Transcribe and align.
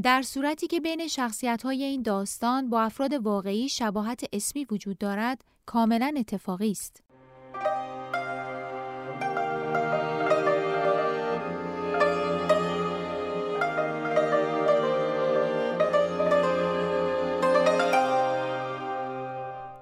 در 0.00 0.22
صورتی 0.22 0.66
که 0.66 0.80
بین 0.80 1.08
شخصیت 1.08 1.62
های 1.62 1.84
این 1.84 2.02
داستان 2.02 2.70
با 2.70 2.82
افراد 2.82 3.12
واقعی 3.12 3.68
شباهت 3.68 4.24
اسمی 4.32 4.66
وجود 4.70 4.98
دارد، 4.98 5.44
کاملا 5.66 6.14
اتفاقی 6.16 6.70
است. 6.70 7.02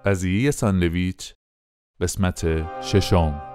قضیه 0.05 0.51
ساندویچ 0.51 1.35
قسمت 2.01 2.47
ششم 2.83 3.50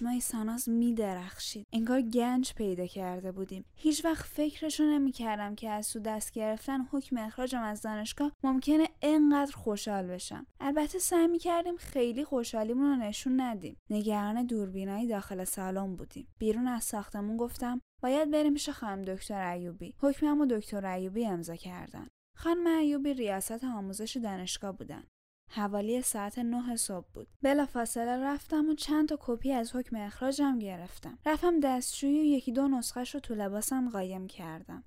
چشمای 0.00 0.20
ساناز 0.20 0.68
می 0.68 0.94
درخشید. 0.94 1.66
انگار 1.72 2.02
گنج 2.02 2.54
پیدا 2.54 2.86
کرده 2.86 3.32
بودیم. 3.32 3.64
هیچ 3.74 4.04
وقت 4.04 4.24
فکرشو 4.24 4.84
نمی 4.84 5.12
کردم 5.12 5.54
که 5.54 5.70
از 5.70 5.86
سو 5.86 5.98
دست 5.98 6.32
گرفتن 6.32 6.80
حکم 6.92 7.16
اخراجم 7.16 7.62
از 7.62 7.82
دانشگاه 7.82 8.32
ممکنه 8.42 8.88
انقدر 9.02 9.56
خوشحال 9.56 10.06
بشم. 10.06 10.46
البته 10.60 10.98
سعی 10.98 11.26
می 11.26 11.38
کردیم 11.38 11.76
خیلی 11.76 12.24
خوشحالیمون 12.24 12.90
رو 12.90 12.96
نشون 12.96 13.40
ندیم. 13.40 13.76
نگران 13.90 14.46
دوربینایی 14.46 15.06
داخل 15.06 15.44
سالن 15.44 15.96
بودیم. 15.96 16.28
بیرون 16.38 16.68
از 16.68 16.84
ساختمون 16.84 17.36
گفتم 17.36 17.80
باید 18.02 18.30
بریم 18.30 18.54
پیش 18.54 18.68
خانم 18.68 19.02
دکتر 19.02 19.50
ایوبی. 19.50 19.94
حکممو 19.98 20.46
دکتر 20.46 20.86
ایوبی 20.86 21.26
امضا 21.26 21.56
کردن. 21.56 22.06
خانم 22.36 22.66
ایوبی 22.66 23.14
ریاست 23.14 23.64
آموزش 23.64 24.16
دانشگاه 24.16 24.72
بودن. 24.72 25.04
حوالی 25.52 26.02
ساعت 26.02 26.38
نه 26.38 26.76
صبح 26.76 27.06
بود. 27.14 27.28
بلا 27.42 27.66
فاصله 27.66 28.24
رفتم 28.24 28.68
و 28.68 28.74
چند 28.74 29.08
تا 29.08 29.18
کپی 29.20 29.52
از 29.52 29.76
حکم 29.76 29.96
اخراجم 29.96 30.58
گرفتم. 30.58 31.18
رفتم 31.26 31.60
دستشویی 31.60 32.20
و 32.20 32.24
یکی 32.24 32.52
دو 32.52 32.68
نسخهش 32.68 33.14
رو 33.14 33.20
تو 33.20 33.34
لباسم 33.34 33.90
قایم 33.90 34.26
کردم. 34.26 34.84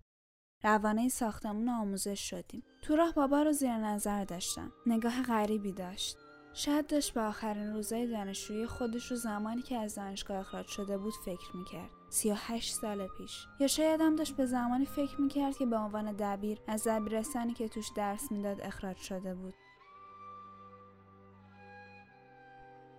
روانه 0.63 1.09
ساختمون 1.09 1.69
آموزش 1.69 2.29
شدیم. 2.29 2.63
تو 2.81 2.95
راه 2.95 3.13
بابا 3.13 3.43
رو 3.43 3.51
زیر 3.51 3.77
نظر 3.77 4.23
داشتم. 4.23 4.71
نگاه 4.85 5.23
غریبی 5.23 5.71
داشت. 5.71 6.17
شاید 6.53 6.87
داشت 6.87 7.13
به 7.13 7.21
آخرین 7.21 7.73
روزای 7.73 8.07
دانشجویی 8.07 8.65
خودش 8.65 9.11
رو 9.11 9.17
زمانی 9.17 9.61
که 9.61 9.77
از 9.77 9.95
دانشگاه 9.95 10.37
اخراج 10.37 10.67
شده 10.67 10.97
بود 10.97 11.13
فکر 11.25 11.57
می‌کرد. 11.57 11.89
38 12.09 12.73
سال 12.73 13.07
پیش 13.17 13.45
یا 13.59 13.67
شاید 13.67 14.01
هم 14.01 14.15
داشت 14.15 14.35
به 14.35 14.45
زمانی 14.45 14.85
فکر 14.85 15.21
می‌کرد 15.21 15.57
که 15.57 15.65
به 15.65 15.77
عنوان 15.77 16.11
دبیر 16.11 16.59
از 16.67 16.87
دبیرستانی 16.87 17.53
که 17.53 17.67
توش 17.67 17.87
درس 17.95 18.31
می‌داد 18.31 18.61
اخراج 18.61 18.97
شده 18.97 19.35
بود 19.35 19.53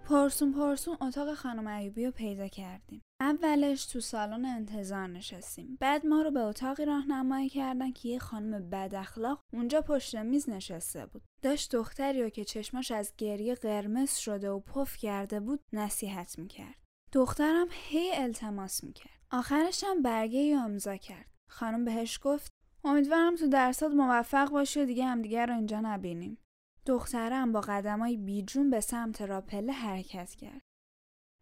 پرسون 0.09 0.53
پرسون 0.53 0.97
اتاق 1.01 1.35
خانم 1.35 1.67
ایوبی 1.67 2.05
رو 2.07 2.11
پیدا 2.11 2.49
کردیم. 2.49 3.03
اولش 3.21 3.87
تو 3.87 4.01
سالن 4.01 4.45
انتظار 4.45 5.07
نشستیم. 5.07 5.77
بعد 5.81 6.07
ما 6.07 6.23
رو 6.23 6.31
به 6.31 6.41
اتاقی 6.41 6.85
راهنمایی 6.85 7.49
کردن 7.49 7.93
که 7.93 8.09
یه 8.09 8.19
خانم 8.19 8.71
بد 8.71 8.95
اخلاق 8.95 9.41
اونجا 9.53 9.81
پشت 9.81 10.15
میز 10.17 10.49
نشسته 10.49 11.07
بود. 11.07 11.23
داشت 11.43 11.77
دختری 11.77 12.23
رو 12.23 12.29
که 12.29 12.45
چشماش 12.45 12.91
از 12.91 13.13
گریه 13.19 13.55
قرمز 13.55 14.15
شده 14.15 14.51
و 14.51 14.61
پف 14.61 14.97
کرده 14.97 15.41
بود 15.41 15.61
نصیحت 15.73 16.39
می‌کرد. 16.39 16.85
دخترم 17.13 17.67
هی 17.71 18.11
التماس 18.15 18.85
می‌کرد. 18.85 19.21
آخرش 19.31 19.85
هم 19.85 20.03
برگه 20.03 20.39
یا 20.39 20.65
امضا 20.65 20.97
کرد. 20.97 21.31
خانم 21.51 21.85
بهش 21.85 22.21
گفت 22.23 22.51
امیدوارم 22.85 23.37
تو 23.37 23.49
درسات 23.49 23.93
موفق 23.93 24.51
باشی 24.51 24.81
و 24.81 24.85
دیگه 24.85 25.05
همدیگه 25.05 25.47
رو 25.47 25.55
اینجا 25.55 25.81
نبینیم. 25.81 26.39
دخترم 26.87 27.53
با 27.53 27.61
قدمای 27.61 28.17
بیجون 28.17 28.71
به 28.71 28.81
سمت 28.81 29.23
راپله 29.23 29.73
حرکت 29.73 30.35
کرد. 30.35 30.63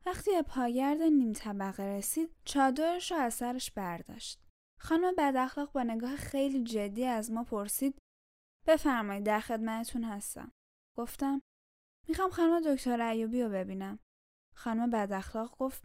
وقتی 0.07 0.31
به 0.31 0.43
پاگرد 0.43 1.03
نیم 1.03 1.33
طبقه 1.33 1.83
رسید 1.83 2.31
چادرش 2.45 3.13
رو 3.13 3.19
از 3.19 3.35
سرش 3.35 3.71
برداشت. 3.71 4.43
خانم 4.81 5.15
بد 5.19 5.37
اخلاق 5.37 5.73
با 5.73 5.83
نگاه 5.83 6.17
خیلی 6.17 6.63
جدی 6.63 7.05
از 7.05 7.31
ما 7.31 7.45
پرسید 7.45 7.99
بفرمایید 8.67 9.27
در 9.27 9.41
خدمتتون 9.41 10.05
هستم. 10.05 10.53
گفتم 10.99 11.43
می‌خوام 12.09 12.31
خانم 12.31 12.75
دکتر 12.75 13.01
ایوبی 13.01 13.43
رو 13.43 13.49
ببینم. 13.49 13.99
خانم 14.57 14.91
بد 14.91 15.13
اخلاق 15.13 15.57
گفت 15.59 15.83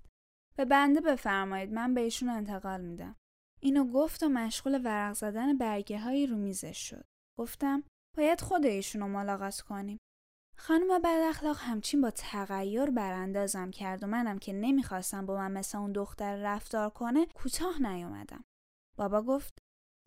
به 0.58 0.66
بنده 0.66 1.02
بفرمایید 1.02 1.74
من 1.74 1.94
به 1.94 2.02
ایشون 2.02 2.30
انتقال 2.30 2.82
میدم. 2.82 3.16
اینو 3.62 3.92
گفت 3.92 4.24
و 4.24 4.30
مشغول 4.30 4.82
ورق 4.86 5.14
زدن 5.14 5.58
برگه 5.58 6.00
هایی 6.00 6.28
رو 6.28 6.38
میزش 6.38 6.90
شد. 6.90 7.06
گفتم 7.40 7.84
باید 8.18 8.42
خود 8.42 8.66
ایشون 8.66 9.02
رو 9.02 9.08
ملاقات 9.08 9.62
کنیم. 9.62 9.98
خانم 10.58 11.00
بد 11.00 11.22
اخلاق 11.30 11.58
همچین 11.60 12.02
با 12.02 12.12
تغییر 12.12 12.86
براندازم 12.86 13.72
کرد 13.72 14.04
و 14.04 14.08
منم 14.08 14.40
که 14.40 14.54
نمی‌خواستم 14.54 15.26
با 15.26 15.36
من 15.36 15.52
مثل 15.52 15.78
اون 15.78 15.92
دختر 15.92 16.36
رفتار 16.36 16.90
کنه 16.90 17.26
کوتاه 17.26 17.82
نیومدم. 17.82 18.44
بابا 18.98 19.22
گفت 19.22 19.60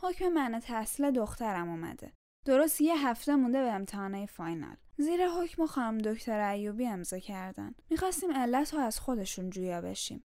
حکم 0.02 0.28
من 0.28 0.60
تحصیل 0.60 1.10
دخترم 1.10 1.68
اومده. 1.68 2.12
درست 2.46 2.80
یه 2.80 3.08
هفته 3.08 3.36
مونده 3.36 3.62
به 3.62 3.72
امتحانه 3.72 4.26
فاینال. 4.26 4.76
زیر 4.96 5.28
حکم 5.28 5.66
خانم 5.66 5.98
دکتر 5.98 6.40
ایوبی 6.40 6.86
امضا 6.86 7.18
کردن. 7.18 7.74
می‌خواستیم 7.90 8.32
علت 8.32 8.74
رو 8.74 8.80
از 8.80 9.00
خودشون 9.00 9.50
جویا 9.50 9.80
بشیم. 9.80 10.24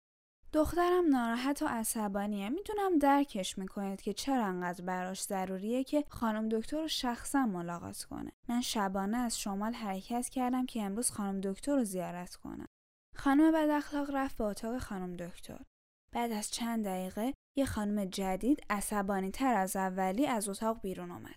دخترم 0.53 1.07
ناراحت 1.09 1.61
و 1.61 1.67
عصبانیه. 1.67 2.49
می‌تونم 2.49 2.97
درکش 2.97 3.57
می‌کنید 3.57 4.01
که 4.01 4.13
چرا 4.13 4.45
انقدر 4.45 4.85
براش 4.85 5.23
ضروریه 5.23 5.83
که 5.83 6.03
خانم 6.09 6.49
دکتر 6.49 6.81
رو 6.81 6.87
شخصا 6.87 7.45
ملاقات 7.45 8.03
کنه. 8.03 8.31
من 8.49 8.61
شبانه 8.61 9.17
از 9.17 9.39
شمال 9.39 9.73
حرکت 9.73 10.29
کردم 10.29 10.65
که 10.65 10.81
امروز 10.81 11.11
خانم 11.11 11.41
دکتر 11.41 11.75
رو 11.75 11.83
زیارت 11.83 12.35
کنم. 12.35 12.67
خانم 13.15 13.51
بد 13.51 13.69
اخلاق 13.69 14.11
رفت 14.13 14.37
به 14.37 14.43
اتاق 14.43 14.77
خانم 14.77 15.13
دکتر. 15.13 15.61
بعد 16.11 16.31
از 16.31 16.51
چند 16.51 16.85
دقیقه 16.85 17.33
یه 17.57 17.65
خانم 17.65 18.05
جدید 18.05 18.63
عصبانی 18.69 19.31
تر 19.31 19.53
از 19.53 19.75
اولی 19.75 20.27
از 20.27 20.49
اتاق 20.49 20.81
بیرون 20.81 21.11
اومد. 21.11 21.35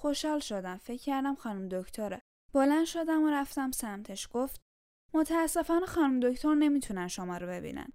خوشحال 0.00 0.38
شدم. 0.38 0.76
فکر 0.76 1.02
کردم 1.02 1.34
خانم 1.34 1.68
دکتره. 1.68 2.20
بلند 2.54 2.84
شدم 2.84 3.22
و 3.22 3.30
رفتم 3.30 3.70
سمتش. 3.70 4.28
گفت 4.32 4.60
متاسفانه 5.14 5.86
خانم 5.86 6.20
دکتر 6.20 6.54
نمی‌تونن 6.54 7.08
شما 7.08 7.36
رو 7.36 7.46
ببینن. 7.46 7.92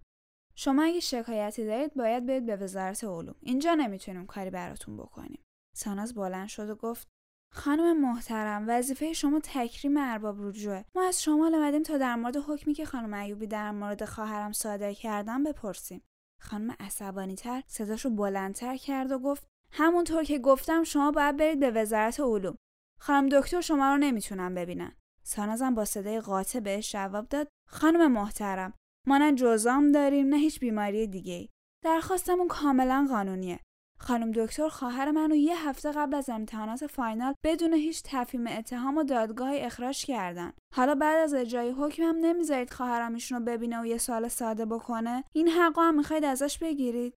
شما 0.64 0.84
اگه 0.84 1.00
شکایتی 1.00 1.66
دارید 1.66 1.94
باید 1.94 2.26
برید 2.26 2.46
به 2.46 2.56
وزارت 2.56 3.04
علوم. 3.04 3.36
اینجا 3.42 3.74
نمی‌تونیم 3.74 4.26
کاری 4.26 4.50
براتون 4.50 4.98
بکنیم. 4.98 5.44
ساناز 5.76 6.16
بلند 6.16 6.48
شد 6.48 6.70
و 6.70 6.76
گفت 6.76 7.08
خانم 7.54 8.02
محترم 8.02 8.66
وظیفه 8.68 9.14
شما 9.14 9.40
تکریم 9.44 9.98
ارباب 9.98 10.36
رجوعه. 10.40 10.86
ما 10.96 11.08
از 11.08 11.24
شما 11.24 11.48
اومدیم 11.48 11.84
تا 11.84 11.98
در 11.98 12.16
مورد 12.16 12.38
حکمی 12.38 12.74
که 12.74 12.86
خانم 12.86 13.14
ایوبی 13.14 13.48
در 13.48 13.72
مورد 13.72 14.06
خواهرم 14.06 14.52
صادر 14.52 14.94
کردن 14.94 15.44
بپرسیم. 15.44 16.02
خانم 16.42 16.76
عصبانی 16.80 17.36
تر 17.36 17.64
صداشو 17.68 18.10
بلندتر 18.10 18.78
کرد 18.78 19.12
و 19.12 19.20
گفت 19.20 19.48
همونطور 19.72 20.24
که 20.24 20.40
گفتم 20.40 20.84
شما 20.84 21.12
باید 21.12 21.38
برید 21.38 21.60
به 21.60 21.72
وزارت 21.72 22.20
علوم. 22.20 22.58
خانم 23.00 23.30
دکتر 23.30 23.62
شما 23.62 23.92
رو 23.92 23.98
نمی‌تونم 23.98 24.56
ببینن. 24.56 24.96
سانازم 25.24 25.76
با 25.76 25.86
صدای 25.86 26.22
قاطع 26.22 26.60
بهش 26.60 26.92
جواب 26.92 27.30
داد 27.30 27.48
خانم 27.68 28.12
محترم 28.12 28.74
ما 29.08 29.18
نه 29.18 29.36
جزام 29.36 29.92
داریم 29.92 30.28
نه 30.28 30.38
هیچ 30.38 30.60
بیماری 30.60 31.08
دیگه 31.08 31.34
ای. 31.34 31.50
درخواستمون 31.86 32.48
کاملا 32.48 33.08
قانونیه. 33.10 33.60
خانم 34.00 34.32
دکتر 34.32 34.68
خواهر 34.68 35.12
منو 35.12 35.36
یه 35.36 35.70
هفته 35.70 35.92
قبل 35.92 36.16
از 36.16 36.30
امتحانات 36.30 36.88
فاینال 36.88 37.34
بدون 37.46 37.74
هیچ 37.74 38.02
تفهیم 38.06 38.48
اتهام 38.48 38.98
و 38.98 39.04
دادگاهی 39.04 39.60
اخراج 39.60 40.06
کردن. 40.06 40.54
حالا 40.76 40.96
بعد 40.96 41.18
از 41.18 41.34
اجرای 41.34 41.72
حکمم 41.72 42.16
نمی‌ذارید 42.22 42.70
خواهرم 42.70 43.14
ایشونو 43.14 43.46
ببینه 43.46 43.82
و 43.82 43.86
یه 43.86 43.98
سال 43.98 44.28
ساده 44.28 44.66
بکنه؟ 44.66 45.24
این 45.36 45.48
حقا 45.48 45.82
هم 45.82 45.96
می‌خواید 45.96 46.24
ازش 46.24 46.58
بگیرید؟ 46.58 47.14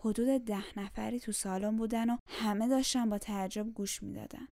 حدود 0.00 0.44
ده 0.44 0.78
نفری 0.78 1.20
تو 1.20 1.32
سالن 1.32 1.76
بودن 1.76 2.10
و 2.10 2.16
همه 2.28 2.68
داشتن 2.68 3.10
با 3.10 3.18
تعجب 3.18 3.66
گوش 3.70 4.02
می‌دادن. 4.02 4.48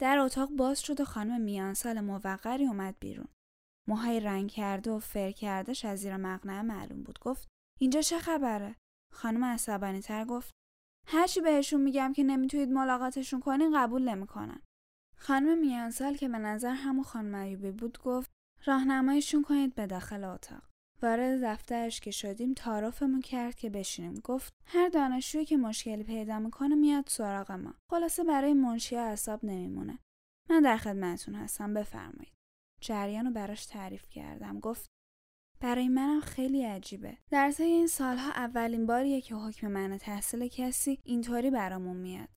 در 0.00 0.18
اتاق 0.18 0.50
باز 0.50 0.80
شد 0.80 1.00
و 1.00 1.04
خانم 1.04 1.40
میانسال 1.40 2.00
موقری 2.00 2.66
اومد 2.66 2.94
بیرون. 3.00 3.28
موهای 3.88 4.20
رنگ 4.20 4.50
کرده 4.50 4.90
و 4.90 4.98
فر 4.98 5.30
کردهش 5.30 5.84
از 5.84 5.98
زیر 5.98 6.16
مقنعه 6.16 6.62
معلوم 6.62 7.02
بود. 7.02 7.18
گفت 7.18 7.48
اینجا 7.80 8.00
چه 8.00 8.18
خبره؟ 8.18 8.76
خانم 9.12 9.44
عصبانی 9.44 10.00
تر 10.00 10.24
گفت 10.24 10.50
هرچی 11.08 11.40
بهشون 11.40 11.80
میگم 11.80 12.12
که 12.12 12.24
نمی‌تونید 12.24 12.68
ملاقاتشون 12.68 13.40
کنین 13.40 13.78
قبول 13.78 14.08
نمی‌کنن. 14.08 14.62
خانم 15.18 15.58
میانسال 15.58 16.14
که 16.14 16.28
به 16.28 16.38
نظر 16.38 16.72
همون 16.72 17.04
خانم 17.04 17.34
ایوبی 17.34 17.70
بود 17.70 17.98
گفت 17.98 18.30
راهنماییشون 18.64 19.42
کنید 19.42 19.74
به 19.74 19.86
داخل 19.86 20.24
اتاق. 20.24 20.62
وارد 21.02 21.44
دفترش 21.44 22.00
که 22.00 22.10
شدیم 22.10 22.54
تعارفمون 22.54 23.20
کرد 23.20 23.54
که 23.54 23.70
بشینیم. 23.70 24.14
گفت 24.24 24.52
هر 24.66 24.88
دانشجویی 24.88 25.44
که 25.44 25.56
مشکلی 25.56 26.02
پیدا 26.02 26.38
می‌کنه 26.38 26.74
میاد 26.74 27.08
سراغ 27.08 27.52
ما. 27.52 27.74
خلاصه 27.90 28.24
برای 28.24 28.54
منشی 28.54 28.96
اعصاب 28.96 29.44
نمیمونه. 29.44 29.98
من 30.50 30.62
در 30.62 30.76
خدمتتون 30.76 31.34
هستم 31.34 31.74
بفرمایید. 31.74 32.32
جریان 32.80 33.26
رو 33.26 33.32
براش 33.32 33.66
تعریف 33.66 34.08
کردم. 34.08 34.60
گفت 34.60 34.86
برای 35.60 35.88
منم 35.88 36.20
خیلی 36.20 36.64
عجیبه. 36.64 37.18
در 37.30 37.50
طی 37.50 37.62
این 37.62 37.86
سالها 37.86 38.30
اولین 38.30 38.86
باریه 38.86 39.20
که 39.20 39.34
حکم 39.34 39.68
من 39.68 39.98
تحصیل 39.98 40.48
کسی 40.48 41.00
اینطوری 41.04 41.50
برامون 41.50 41.96
میاد. 41.96 42.28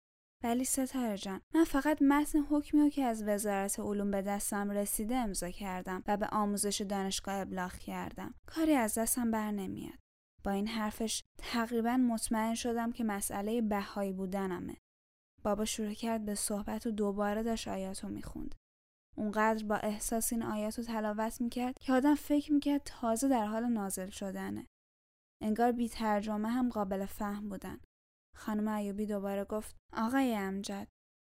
ولی 0.43 0.65
ستاره 0.65 1.17
جان 1.17 1.41
من 1.53 1.63
فقط 1.63 2.01
متن 2.01 2.39
حکمی 2.39 2.81
رو 2.81 2.89
که 2.89 3.03
از 3.03 3.23
وزارت 3.23 3.79
علوم 3.79 4.11
به 4.11 4.21
دستم 4.21 4.71
رسیده 4.71 5.15
امضا 5.15 5.49
کردم 5.49 6.03
و 6.07 6.17
به 6.17 6.27
آموزش 6.27 6.81
دانشگاه 6.81 7.35
ابلاغ 7.35 7.73
کردم. 7.73 8.33
کاری 8.45 8.73
از 8.73 8.97
دستم 8.97 9.31
بر 9.31 9.51
نمیاد. 9.51 9.99
با 10.43 10.51
این 10.51 10.67
حرفش 10.67 11.23
تقریبا 11.37 11.97
مطمئن 11.97 12.55
شدم 12.55 12.91
که 12.91 13.03
مسئله 13.03 13.61
بهایی 13.61 14.13
بودنمه. 14.13 14.77
بابا 15.43 15.65
شروع 15.65 15.93
کرد 15.93 16.25
به 16.25 16.35
صحبت 16.35 16.87
و 16.87 16.91
دوباره 16.91 17.43
داشت 17.43 17.67
آیاتو 17.67 18.09
می‌خوند. 18.09 18.55
اونقدر 19.17 19.65
با 19.65 19.75
احساس 19.75 20.33
این 20.33 20.43
آیات 20.43 20.77
رو 20.77 20.83
تلاوت 20.83 21.41
می‌کرد 21.41 21.79
که 21.79 21.93
آدم 21.93 22.15
فکر 22.15 22.53
می‌کرد 22.53 22.81
تازه 22.85 23.27
در 23.27 23.45
حال 23.45 23.65
نازل 23.65 24.09
شدنه. 24.09 24.67
انگار 25.43 25.71
بی 25.71 25.89
ترجمه 25.89 26.49
هم 26.49 26.69
قابل 26.69 27.05
فهم 27.05 27.49
بودن. 27.49 27.79
خانم 28.37 28.67
ایوبی 28.67 29.05
دوباره 29.05 29.43
گفت 29.43 29.75
آقای 29.93 30.35
امجد 30.35 30.87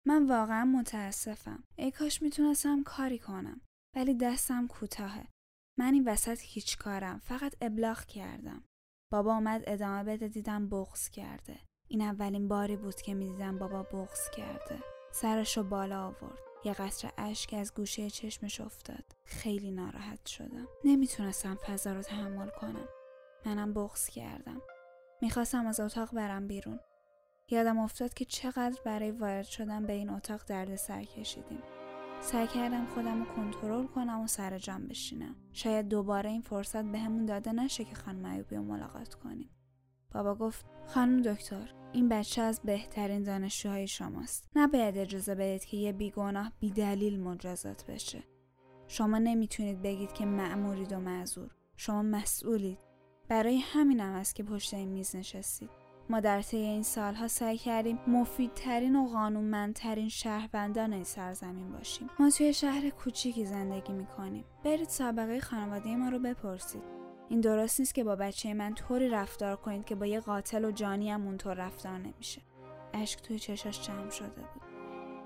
من 0.08 0.28
واقعا 0.28 0.66
متاسفم. 0.66 1.64
ای 1.78 1.92
کاش 1.92 2.22
می‌تونستم 2.22 2.84
کاری 2.84 3.20
کنم. 3.20 3.62
ولی 3.96 4.14
دستم 4.14 4.68
کوتاهه. 4.68 5.28
من 5.80 5.94
این 5.94 6.08
وسط 6.08 6.40
هیچ 6.42 6.78
کارم. 6.78 7.20
فقط 7.20 7.56
ابلاغ 7.62 8.06
کردم. 8.06 8.64
بابا 9.14 9.34
اومد 9.34 9.64
ادامه 9.68 10.04
بده 10.04 10.28
دیدم 10.28 10.70
بغز 10.70 11.10
کرده. 11.10 11.60
این 11.90 12.02
اولین 12.02 12.48
باری 12.48 12.78
بود 12.78 12.96
که 12.96 13.14
می‌دیدم 13.14 13.60
بابا 13.60 13.84
بغز 13.84 14.30
کرده. 14.30 14.80
سرش 15.14 15.58
رو 15.58 15.64
بالا 15.64 16.08
آورد. 16.08 16.47
یه 16.64 16.74
قطر 16.74 17.12
اشک 17.18 17.54
از 17.54 17.74
گوشه 17.74 18.10
چشمش 18.10 18.62
افتاد. 18.62 19.04
خیلی 19.26 19.72
ناراحت 19.72 20.26
شدم. 20.26 20.68
نمی‌تونستم 20.84 21.56
فضا 21.56 21.94
رو 21.94 22.02
تحمل 22.02 22.50
کنم. 22.50 22.88
منم 23.46 23.74
بغض 23.74 24.08
کردم. 24.08 24.62
می‌خواستم 25.22 25.68
از 25.68 25.80
اتاق 25.80 26.14
برم 26.14 26.48
بیرون. 26.48 26.80
یادم 27.50 27.80
افتاد 27.80 28.14
که 28.14 28.26
چقدر 28.26 28.82
برای 28.86 29.12
وارد 29.12 29.46
شدن 29.46 29.86
به 29.86 29.94
این 29.94 30.10
اتاق 30.10 30.46
درد 30.46 30.76
سر 30.76 31.04
کشیدیم. 31.04 31.64
سعی 32.22 32.48
کردم 32.48 32.86
خودم 32.86 33.24
رو 33.24 33.36
کنترل 33.36 33.88
کنم 33.88 34.22
و 34.22 34.28
سر 34.28 34.58
جان 34.58 34.88
بشینم. 34.88 35.36
شاید 35.54 35.88
دوباره 35.88 36.30
این 36.30 36.42
فرصت 36.42 36.86
بهمون 36.86 37.26
به 37.26 37.34
داده 37.34 37.52
نشه 37.52 37.84
که 37.84 37.96
خانم 37.96 38.26
ایوبی 38.26 38.56
رو 38.56 38.64
ملاقات 38.64 39.14
کنیم. 39.14 39.50
بابا 40.14 40.36
گفت 40.36 40.66
خانم 40.88 41.22
دکتر 41.22 41.74
این 41.94 42.10
بچه 42.10 42.42
از 42.42 42.62
بهترین 42.64 43.24
دانشجوهای 43.24 43.88
شماست. 43.88 44.50
نباید 44.56 44.98
اجازه 44.98 45.36
بدید 45.36 45.66
که 45.66 45.78
یه 45.78 45.92
بیگناه 45.92 46.52
بیدلیل 46.60 47.20
مجازات 47.20 47.86
بشه. 47.86 48.24
شما 48.88 49.18
نمی‌تونید 49.18 49.82
بگید 49.82 50.14
که 50.14 50.26
معمورید 50.26 50.94
و 50.94 51.00
معذور. 51.00 51.50
شما 51.78 52.02
مسئولید. 52.02 52.80
برای 53.28 53.58
همینم 53.58 54.14
است 54.14 54.36
که 54.36 54.44
پشت 54.44 54.74
این 54.74 54.90
میز 54.90 55.16
نشستید. 55.16 55.70
ما 56.10 56.20
در 56.20 56.42
طی 56.42 56.58
این 56.58 56.84
سالها 56.84 57.28
سعی 57.28 57.58
کردیم 57.58 58.00
مفیدترین 58.08 58.96
و 58.96 59.08
قانونمندترین 59.08 60.10
شهروندان 60.10 60.94
این 60.94 61.04
سرزمین 61.04 61.72
باشیم. 61.72 62.10
ما 62.20 62.30
توی 62.30 62.54
شهر 62.54 62.90
کوچیکی 62.90 63.46
زندگی 63.46 63.94
می‌کنیم. 63.94 64.46
برید 64.64 64.90
سابقه 64.90 65.40
خانواده 65.40 65.96
ما 65.96 66.10
رو 66.10 66.20
بپرسید. 66.20 66.97
این 67.30 67.42
درست 67.42 67.80
نیست 67.80 67.96
که 67.96 68.04
با 68.04 68.16
بچه 68.16 68.54
من 68.54 68.74
طوری 68.74 69.10
رفتار 69.10 69.56
کنید 69.56 69.86
که 69.86 69.96
با 69.96 70.06
یه 70.06 70.20
قاتل 70.20 70.66
و 70.66 70.72
جانی 70.72 71.12
هم 71.12 71.26
اونطور 71.26 71.54
رفتار 71.54 71.98
نمیشه. 71.98 72.42
اشک 72.94 73.22
توی 73.22 73.40
چشاش 73.40 73.88
جمع 73.88 74.10
شده 74.10 74.28
بود. 74.30 74.62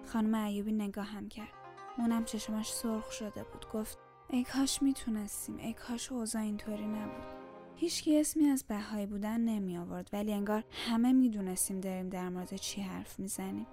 خانم 0.05 0.33
ایوبی 0.33 0.71
نگاه 0.71 1.05
هم 1.05 1.29
کرد. 1.29 1.53
اونم 1.97 2.25
چشمش 2.25 2.71
سرخ 2.73 3.11
شده 3.11 3.43
بود. 3.43 3.65
گفت 3.73 3.99
ای 4.29 4.43
کاش 4.43 4.81
می‌تونستیم. 4.81 5.57
ای 5.57 5.73
کاش 5.73 6.11
اوضاع 6.11 6.41
اینطوری 6.41 6.87
نبود. 6.87 7.41
هیچکی 7.75 8.19
اسمی 8.19 8.45
از 8.45 8.63
بهایی 8.63 9.05
بودن 9.05 9.41
نمی 9.41 9.77
آورد 9.77 10.09
ولی 10.13 10.33
انگار 10.33 10.63
همه 10.89 11.13
می‌دونستیم 11.13 11.79
داریم 11.79 12.09
در 12.09 12.29
مورد 12.29 12.55
چی 12.55 12.81
حرف 12.81 13.19
می‌زنیم. 13.19 13.67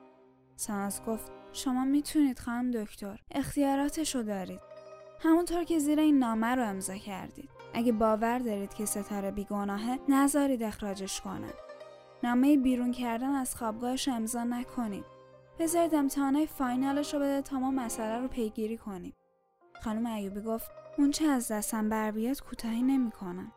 ساناز 0.57 1.03
گفت 1.05 1.33
شما 1.53 1.85
می‌تونید 1.85 2.39
خانم 2.39 2.71
دکتر 2.71 3.21
اختیاراتشو 3.31 4.23
دارید. 4.23 4.61
همونطور 5.21 5.65
که 5.65 5.79
زیر 5.79 6.01
این 6.01 6.19
نامه 6.19 6.47
رو 6.47 6.69
امضا 6.69 6.97
کردید. 6.97 7.51
اگه 7.75 7.93
باور 7.93 8.39
دارید 8.39 8.75
که 8.75 8.85
ستاره 8.85 9.31
بیگناهه 9.31 9.99
نذارید 10.09 10.63
اخراجش 10.63 11.21
کنن. 11.21 11.53
نامه 12.25 12.57
بیرون 12.57 12.93
کردن 12.93 13.35
از 13.35 13.57
خوابگاهش 13.57 14.09
امضا 14.09 14.45
نکنید. 14.45 15.05
بذارید 15.59 15.95
امتحانای 15.95 16.47
فاینالش 16.47 17.15
رو 17.15 17.21
بده 17.21 17.43
تا 17.43 17.59
ما 17.59 17.71
مسئله 17.71 18.21
رو 18.21 18.29
پیگیری 18.29 18.77
کنیم. 18.77 19.15
خانم 19.85 20.07
ایوبی 20.07 20.41
گفت 20.41 20.71
اون 20.99 21.11
چه 21.11 21.27
از 21.27 21.53
دستم 21.53 21.89
بر 21.89 22.11
بیاد 22.11 22.43
کوتاهی 22.43 22.83
نمی‌کنم. 22.83 23.53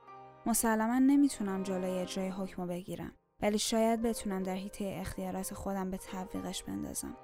مسلما 0.45 0.99
نمی‌تونم 0.99 1.63
جلوی 1.63 1.97
اجرای 1.97 2.29
حکم 2.29 2.67
بگیرم. 2.67 3.11
ولی 3.41 3.57
شاید 3.57 4.01
بتونم 4.01 4.43
در 4.43 4.55
حیطه 4.55 4.97
اختیارات 4.99 5.53
خودم 5.53 5.91
به 5.91 5.97
تعویقش 5.97 6.63
بندازم. 6.63 7.17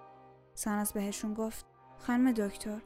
ساناز 0.54 0.94
بهشون 0.94 1.34
گفت 1.34 1.66
خانم 1.98 2.32
دکتر 2.32 2.82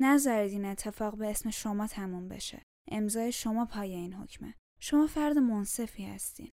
نذارید 0.00 0.52
این 0.52 0.64
اتفاق 0.64 1.16
به 1.16 1.30
اسم 1.30 1.50
شما 1.50 1.86
تموم 1.86 2.28
بشه. 2.28 2.62
امضای 2.94 3.32
شما 3.32 3.64
پای 3.64 3.94
این 3.94 4.12
حکمه. 4.12 4.54
شما 4.80 5.06
فرد 5.06 5.38
منصفی 5.38 6.04
هستین. 6.04 6.50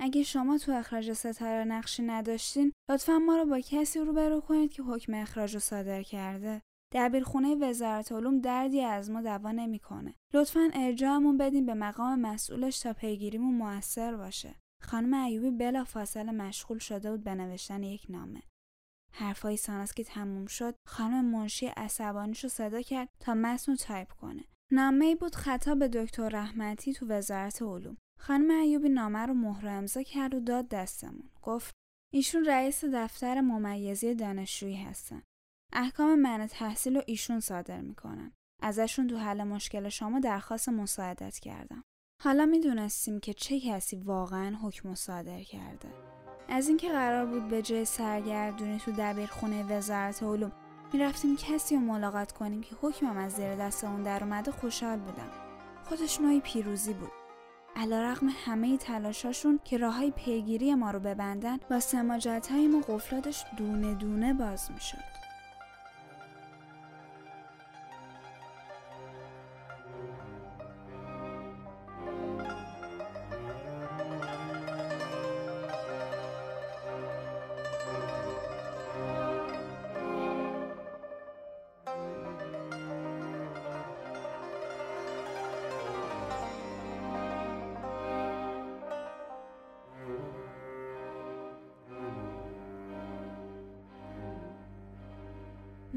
اگه 0.00 0.22
شما 0.22 0.58
تو 0.58 0.72
اخراج 0.72 1.12
ستاره 1.12 1.64
نقشی 1.64 2.02
نداشتین 2.02 2.72
لطفا 2.90 3.18
ما 3.18 3.36
رو 3.36 3.44
با 3.44 3.60
کسی 3.60 3.98
روبرو 3.98 4.40
کنید 4.40 4.72
که 4.72 4.82
حکم 4.82 5.14
اخراج 5.14 5.54
رو 5.54 5.60
صادر 5.60 6.02
کرده. 6.02 6.62
دبیرخونه 6.92 7.54
وزارت 7.54 8.12
علوم 8.12 8.40
دردی 8.40 8.80
از 8.80 9.10
ما 9.10 9.22
دوا 9.22 9.52
نمی‌کنه. 9.52 10.14
لطفا 10.34 10.70
ارجاعمون 10.74 11.36
بدین 11.36 11.66
به 11.66 11.74
مقام 11.74 12.20
مسئولش 12.20 12.78
تا 12.78 12.92
پیگیریمون 12.92 13.54
موثر 13.54 14.16
باشه. 14.16 14.54
خانم 14.82 15.14
ایوبی 15.14 15.50
بلا 15.50 15.84
فاصله 15.84 16.32
مشغول 16.32 16.78
شده 16.78 17.10
بود 17.10 17.24
به 17.24 17.34
نوشتن 17.34 17.82
یک 17.82 18.06
نامه. 18.08 18.42
حرفای 19.12 19.56
ساناس 19.56 19.92
تموم 20.06 20.46
شد. 20.46 20.74
خانم 20.86 21.24
منشی 21.24 21.66
عصبانیش 21.66 22.44
رو 22.44 22.50
صدا 22.50 22.82
کرد 22.82 23.08
تا 23.20 23.34
متن 23.34 23.74
تایپ 23.74 24.12
کنه. 24.12 24.44
نامه 24.72 25.14
بود 25.14 25.34
خطاب 25.34 25.78
به 25.78 25.88
دکتر 25.88 26.28
رحمتی 26.28 26.92
تو 26.92 27.06
وزارت 27.06 27.62
علوم. 27.62 27.96
خانم 28.20 28.50
ایوبی 28.50 28.88
نامه 28.88 29.18
رو 29.18 29.34
مهر 29.34 29.68
امضا 29.68 30.02
کرد 30.02 30.34
و 30.34 30.40
داد 30.40 30.68
دستمون. 30.68 31.30
گفت 31.42 31.74
ایشون 32.12 32.44
رئیس 32.44 32.84
دفتر 32.84 33.40
ممیزی 33.40 34.14
دانشجویی 34.14 34.76
هستن. 34.76 35.22
احکام 35.72 36.14
منع 36.18 36.46
تحصیل 36.46 36.96
رو 36.96 37.02
ایشون 37.06 37.40
صادر 37.40 37.80
می‌کنن. 37.80 38.32
ازشون 38.62 39.06
تو 39.06 39.16
حل 39.16 39.44
مشکل 39.44 39.88
شما 39.88 40.20
درخواست 40.20 40.68
مساعدت 40.68 41.38
کردم. 41.38 41.82
حالا 42.22 42.46
می‌دونستیم 42.46 43.20
که 43.20 43.34
چه 43.34 43.60
کسی 43.60 43.96
واقعا 43.96 44.56
حکم 44.62 44.94
صادر 44.94 45.42
کرده. 45.42 45.88
از 46.48 46.68
اینکه 46.68 46.88
قرار 46.88 47.26
بود 47.26 47.48
به 47.48 47.62
جای 47.62 47.84
سرگردونی 47.84 48.78
تو 48.78 48.92
دبیرخونه 48.98 49.62
وزارت 49.62 50.22
علوم 50.22 50.52
می‌رفتیم 50.96 51.36
کسی 51.36 51.74
رو 51.74 51.80
ملاقات 51.80 52.32
کنیم 52.32 52.62
که 52.62 52.76
حکمم 52.82 53.16
از 53.16 53.32
زیر 53.32 53.54
دست 53.54 53.84
اون 53.84 54.02
در 54.02 54.24
اومده 54.24 54.50
خوشحال 54.50 54.98
بودم. 54.98 55.30
خودش 55.88 56.20
نوعی 56.20 56.40
پیروزی 56.40 56.92
بود. 56.92 57.10
علا 57.76 58.02
رقم 58.02 58.28
همه 58.44 58.76
تلاشاشون 58.76 59.60
که 59.64 59.78
راه 59.78 60.10
پیگیری 60.10 60.74
ما 60.74 60.90
رو 60.90 61.00
ببندن 61.00 61.58
با 61.70 61.80
سماجت 61.80 62.48
های 62.50 62.66
ما 62.66 62.80
قفلاتش 62.80 63.44
دونه 63.56 63.94
دونه 63.94 64.34
باز 64.34 64.70
می‌شد. 64.70 65.25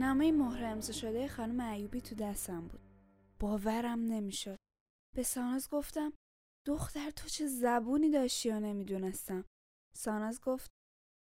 نامه 0.10 0.32
مهر 0.32 0.66
امضا 0.66 0.94
شده 0.94 1.28
خانم 1.28 1.60
ایوبی 1.60 2.01
تو 2.01 2.16
دستم 2.16 2.68
بود. 2.68 2.80
باورم 3.39 4.00
نمی‌شد. 4.00 4.58
به 5.16 5.24
ساناز 5.24 5.70
گفتم 5.70 6.13
دختر 6.68 7.10
تو 7.10 7.28
چه 7.28 7.48
زبونی 7.48 8.10
داشتی 8.10 8.50
و 8.50 8.60
نمی‌دونستم. 8.60 9.46
ساناز 9.96 10.42
گفت 10.42 10.70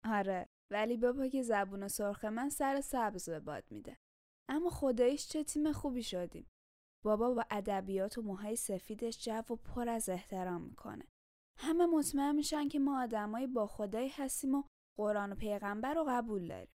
آره 0.05 0.47
ولی 0.73 0.97
بابا 0.97 1.29
که 1.29 1.43
زبون 1.43 1.89
سرخ 1.89 2.25
من 2.25 2.49
سر 2.49 2.81
سبز 2.81 3.29
به 3.29 3.41
باد 3.41 3.65
میده. 3.71 3.97
اما 4.51 4.71
خداییش 4.71 5.29
چه 5.29 5.45
تیم 5.45 5.73
خوبی 5.73 6.03
شدیم. 6.03 6.47
بابا 7.05 7.35
با 7.35 7.45
ادبیات 7.51 8.19
و 8.19 8.23
موهای 8.23 8.57
سفیدش 8.57 9.25
جو 9.25 9.55
و 9.55 9.57
پر 9.57 9.89
از 9.89 10.09
احترام 10.09 10.63
می‌کنه. 10.63 11.05
همه 11.59 11.87
مطمئن 11.87 12.35
میشن 12.35 12.69
که 12.69 12.79
ما 12.79 13.03
آدمای 13.03 13.47
با 13.47 13.67
خدایی 13.67 14.09
هستیم 14.09 14.55
و 14.55 14.63
قرآن 14.99 15.33
و 15.33 15.35
پیغمبر 15.35 15.95
رو 15.95 16.05
قبول 16.09 16.49
داریم. 16.49 16.76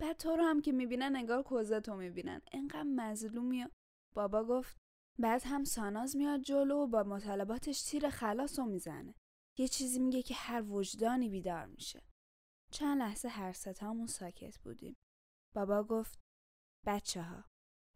بعد 0.00 0.16
تو 0.16 0.36
رو 0.36 0.44
هم 0.44 0.60
که 0.60 0.72
می‌بینن 0.72 1.16
انگار 1.16 1.42
کوزتو 1.42 1.96
می‌بینن. 1.96 2.40
انقدر 2.52 2.82
مظلومی 2.82 3.66
بابا 4.14 4.44
گفت 4.44 4.78
بعد 5.18 5.42
هم 5.44 5.64
ساناز 5.64 6.16
میاد 6.16 6.40
جلو 6.40 6.76
و 6.76 6.86
با 6.86 7.02
مطالباتش 7.02 7.82
تیر 7.82 8.08
خلاص 8.08 8.58
رو 8.58 8.64
می‌زنه. 8.64 9.14
یه 9.58 9.68
چیزی 9.68 10.00
میگه 10.00 10.22
که 10.22 10.34
هر 10.34 10.62
وجدانی 10.62 11.28
بیدار 11.28 11.66
میشه. 11.66 12.02
چند 12.72 12.98
لحظه 12.98 13.28
هر 13.28 13.52
ستامون 13.52 14.06
ساکت 14.06 14.58
بودیم. 14.58 14.96
بابا 15.54 15.82
گفت 15.82 16.18
بچه 16.86 17.22
ها 17.22 17.44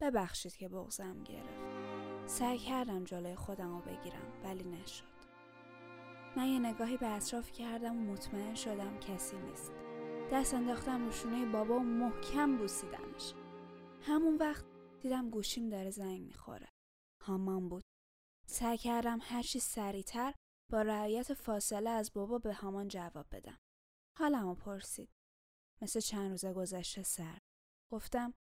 ببخشید 0.00 0.56
که 0.56 0.68
بغزم 0.68 1.22
گرفت. 1.22 1.64
سعی 2.26 2.58
کردم 2.58 3.04
جلوی 3.04 3.34
خودم 3.34 3.76
رو 3.76 3.80
بگیرم 3.80 4.42
ولی 4.44 4.64
نشد. 4.64 5.04
من 6.36 6.46
یه 6.46 6.58
نگاهی 6.58 6.96
به 6.96 7.06
اطراف 7.06 7.52
کردم 7.52 7.96
و 7.96 8.12
مطمئن 8.12 8.54
شدم 8.54 8.98
کسی 8.98 9.36
نیست. 9.36 9.83
دست 10.32 10.54
انداختم 10.54 11.04
رو 11.04 11.12
شونه 11.12 11.52
بابا 11.52 11.74
و 11.74 11.82
محکم 11.82 12.56
بوسیدمش. 12.56 13.34
همون 14.00 14.36
وقت 14.36 14.64
دیدم 15.00 15.30
گوشیم 15.30 15.68
داره 15.68 15.90
زنگ 15.90 16.20
می‌خوره. 16.20 16.68
هامان 17.22 17.68
بود. 17.68 17.82
سعی 18.46 18.78
کردم 18.78 19.18
هرچی 19.22 19.60
سریعتر 19.60 20.34
با 20.72 20.82
رعایت 20.82 21.34
فاصله 21.34 21.90
از 21.90 22.12
بابا 22.12 22.38
به 22.38 22.54
هامان 22.54 22.88
جواب 22.88 23.26
بدم. 23.32 23.58
حالمو 24.18 24.54
پرسید. 24.54 25.10
مثل 25.82 26.00
چند 26.00 26.30
روز 26.30 26.44
گذشته 26.44 27.02
سر. 27.02 27.38
گفتم 27.92 28.34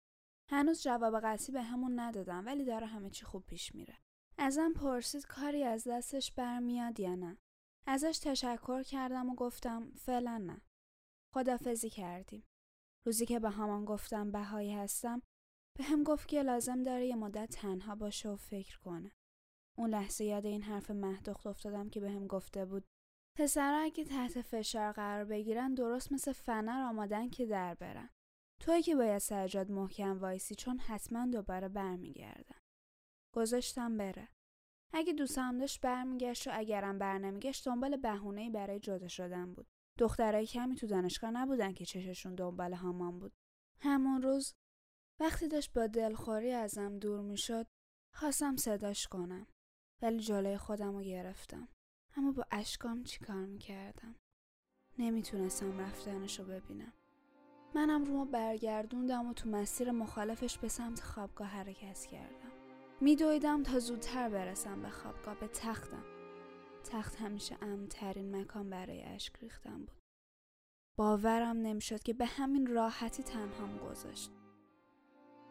هنوز 0.50 0.82
جواب 0.82 1.20
قطعی 1.20 1.52
به 1.52 1.62
همون 1.62 2.00
ندادم 2.00 2.46
ولی 2.46 2.64
داره 2.64 2.86
همه 2.86 3.10
چی 3.10 3.24
خوب 3.24 3.44
پیش 3.46 3.74
میره. 3.74 3.98
ازم 4.38 4.72
پرسید 4.72 5.26
کاری 5.26 5.64
از 5.64 5.86
دستش 5.88 6.32
برمیاد 6.32 7.00
یا 7.00 7.14
نه. 7.14 7.38
ازش 7.86 8.18
تشکر 8.22 8.82
کردم 8.82 9.30
و 9.30 9.34
گفتم 9.34 9.90
فعلا 9.90 10.38
نه. 10.38 10.62
خدافزی 11.34 11.90
کردیم. 11.90 12.44
روزی 13.06 13.26
که 13.26 13.38
به 13.38 13.50
همان 13.50 13.84
گفتم 13.84 14.30
بهایی 14.32 14.72
هستم 14.72 15.22
به 15.78 15.84
هم 15.84 16.02
گفت 16.02 16.28
که 16.28 16.42
لازم 16.42 16.82
داره 16.82 17.06
یه 17.06 17.16
مدت 17.16 17.50
تنها 17.50 17.94
باشه 17.94 18.28
و 18.28 18.36
فکر 18.36 18.78
کنه. 18.78 19.12
اون 19.78 19.90
لحظه 19.90 20.24
یاد 20.24 20.46
این 20.46 20.62
حرف 20.62 20.90
مهدخت 20.90 21.46
افتادم 21.46 21.88
که 21.88 22.00
به 22.00 22.10
هم 22.10 22.26
گفته 22.26 22.64
بود 22.64 22.84
پسرها 23.38 23.82
اگه 23.82 24.04
تحت 24.04 24.42
فشار 24.42 24.92
قرار 24.92 25.24
بگیرن 25.24 25.74
درست 25.74 26.12
مثل 26.12 26.32
فنر 26.32 26.82
آمادن 26.82 27.28
که 27.28 27.46
در 27.46 27.74
برن. 27.74 28.10
توی 28.60 28.82
که 28.82 28.96
باید 28.96 29.18
سرجاد 29.18 29.70
محکم 29.70 30.18
وایسی 30.18 30.54
چون 30.54 30.78
حتما 30.78 31.26
دوباره 31.26 31.68
برمیگردن. 31.68 32.58
گذاشتم 33.34 33.96
بره. 33.96 34.28
اگه 34.94 35.12
دوستم 35.12 35.58
داشت 35.58 35.80
برمیگشت 35.80 36.46
و 36.46 36.50
اگرم 36.54 36.98
برنمیگشت 36.98 37.64
دنبال 37.64 37.96
بهونه‌ای 37.96 38.50
برای 38.50 38.80
جدا 38.80 39.08
شدن 39.08 39.54
بود. 39.54 39.66
دخترای 39.98 40.46
کمی 40.46 40.74
تو 40.76 40.86
دانشگاه 40.86 41.30
نبودن 41.30 41.72
که 41.72 41.84
چششون 41.84 42.34
دنبال 42.34 42.74
هامان 42.74 43.18
بود. 43.18 43.32
همون 43.80 44.22
روز 44.22 44.54
وقتی 45.20 45.48
داشت 45.48 45.72
با 45.72 45.86
دلخوری 45.86 46.52
ازم 46.52 46.98
دور 46.98 47.20
می‌شد 47.20 47.66
خواستم 48.14 48.56
صداش 48.56 49.08
کنم 49.08 49.46
ولی 50.02 50.20
جلوی 50.20 50.56
خودم 50.56 50.96
رو 50.96 51.02
گرفتم. 51.02 51.68
اما 52.16 52.32
با 52.32 52.44
اشکام 52.50 53.04
چیکار 53.04 53.46
می‌کردم؟ 53.46 54.16
نمی‌تونستم 54.98 55.80
رفتنش 55.80 56.38
رو 56.38 56.44
ببینم. 56.44 56.92
منم 57.74 58.04
رو 58.04 58.24
برگردوندم 58.24 59.28
و 59.28 59.34
تو 59.34 59.48
مسیر 59.48 59.90
مخالفش 59.90 60.58
به 60.58 60.68
سمت 60.68 61.00
خوابگاه 61.00 61.48
حرکت 61.48 62.04
کردم. 62.04 62.52
میدویدم 63.00 63.62
تا 63.62 63.78
زودتر 63.78 64.28
برسم 64.28 64.82
به 64.82 64.90
خوابگاه 64.90 65.40
به 65.40 65.48
تختم. 65.48 66.04
تخت 66.82 67.16
همیشه 67.16 67.56
امترین 67.62 68.36
مکان 68.36 68.70
برای 68.70 69.02
اشک 69.02 69.36
ریختم 69.36 69.78
بود. 69.78 70.02
باورم 70.98 71.56
نمی‌شد 71.56 72.02
که 72.02 72.12
به 72.12 72.26
همین 72.26 72.66
راحتی 72.66 73.22
تنهام 73.22 73.78
گذاشت. 73.78 74.30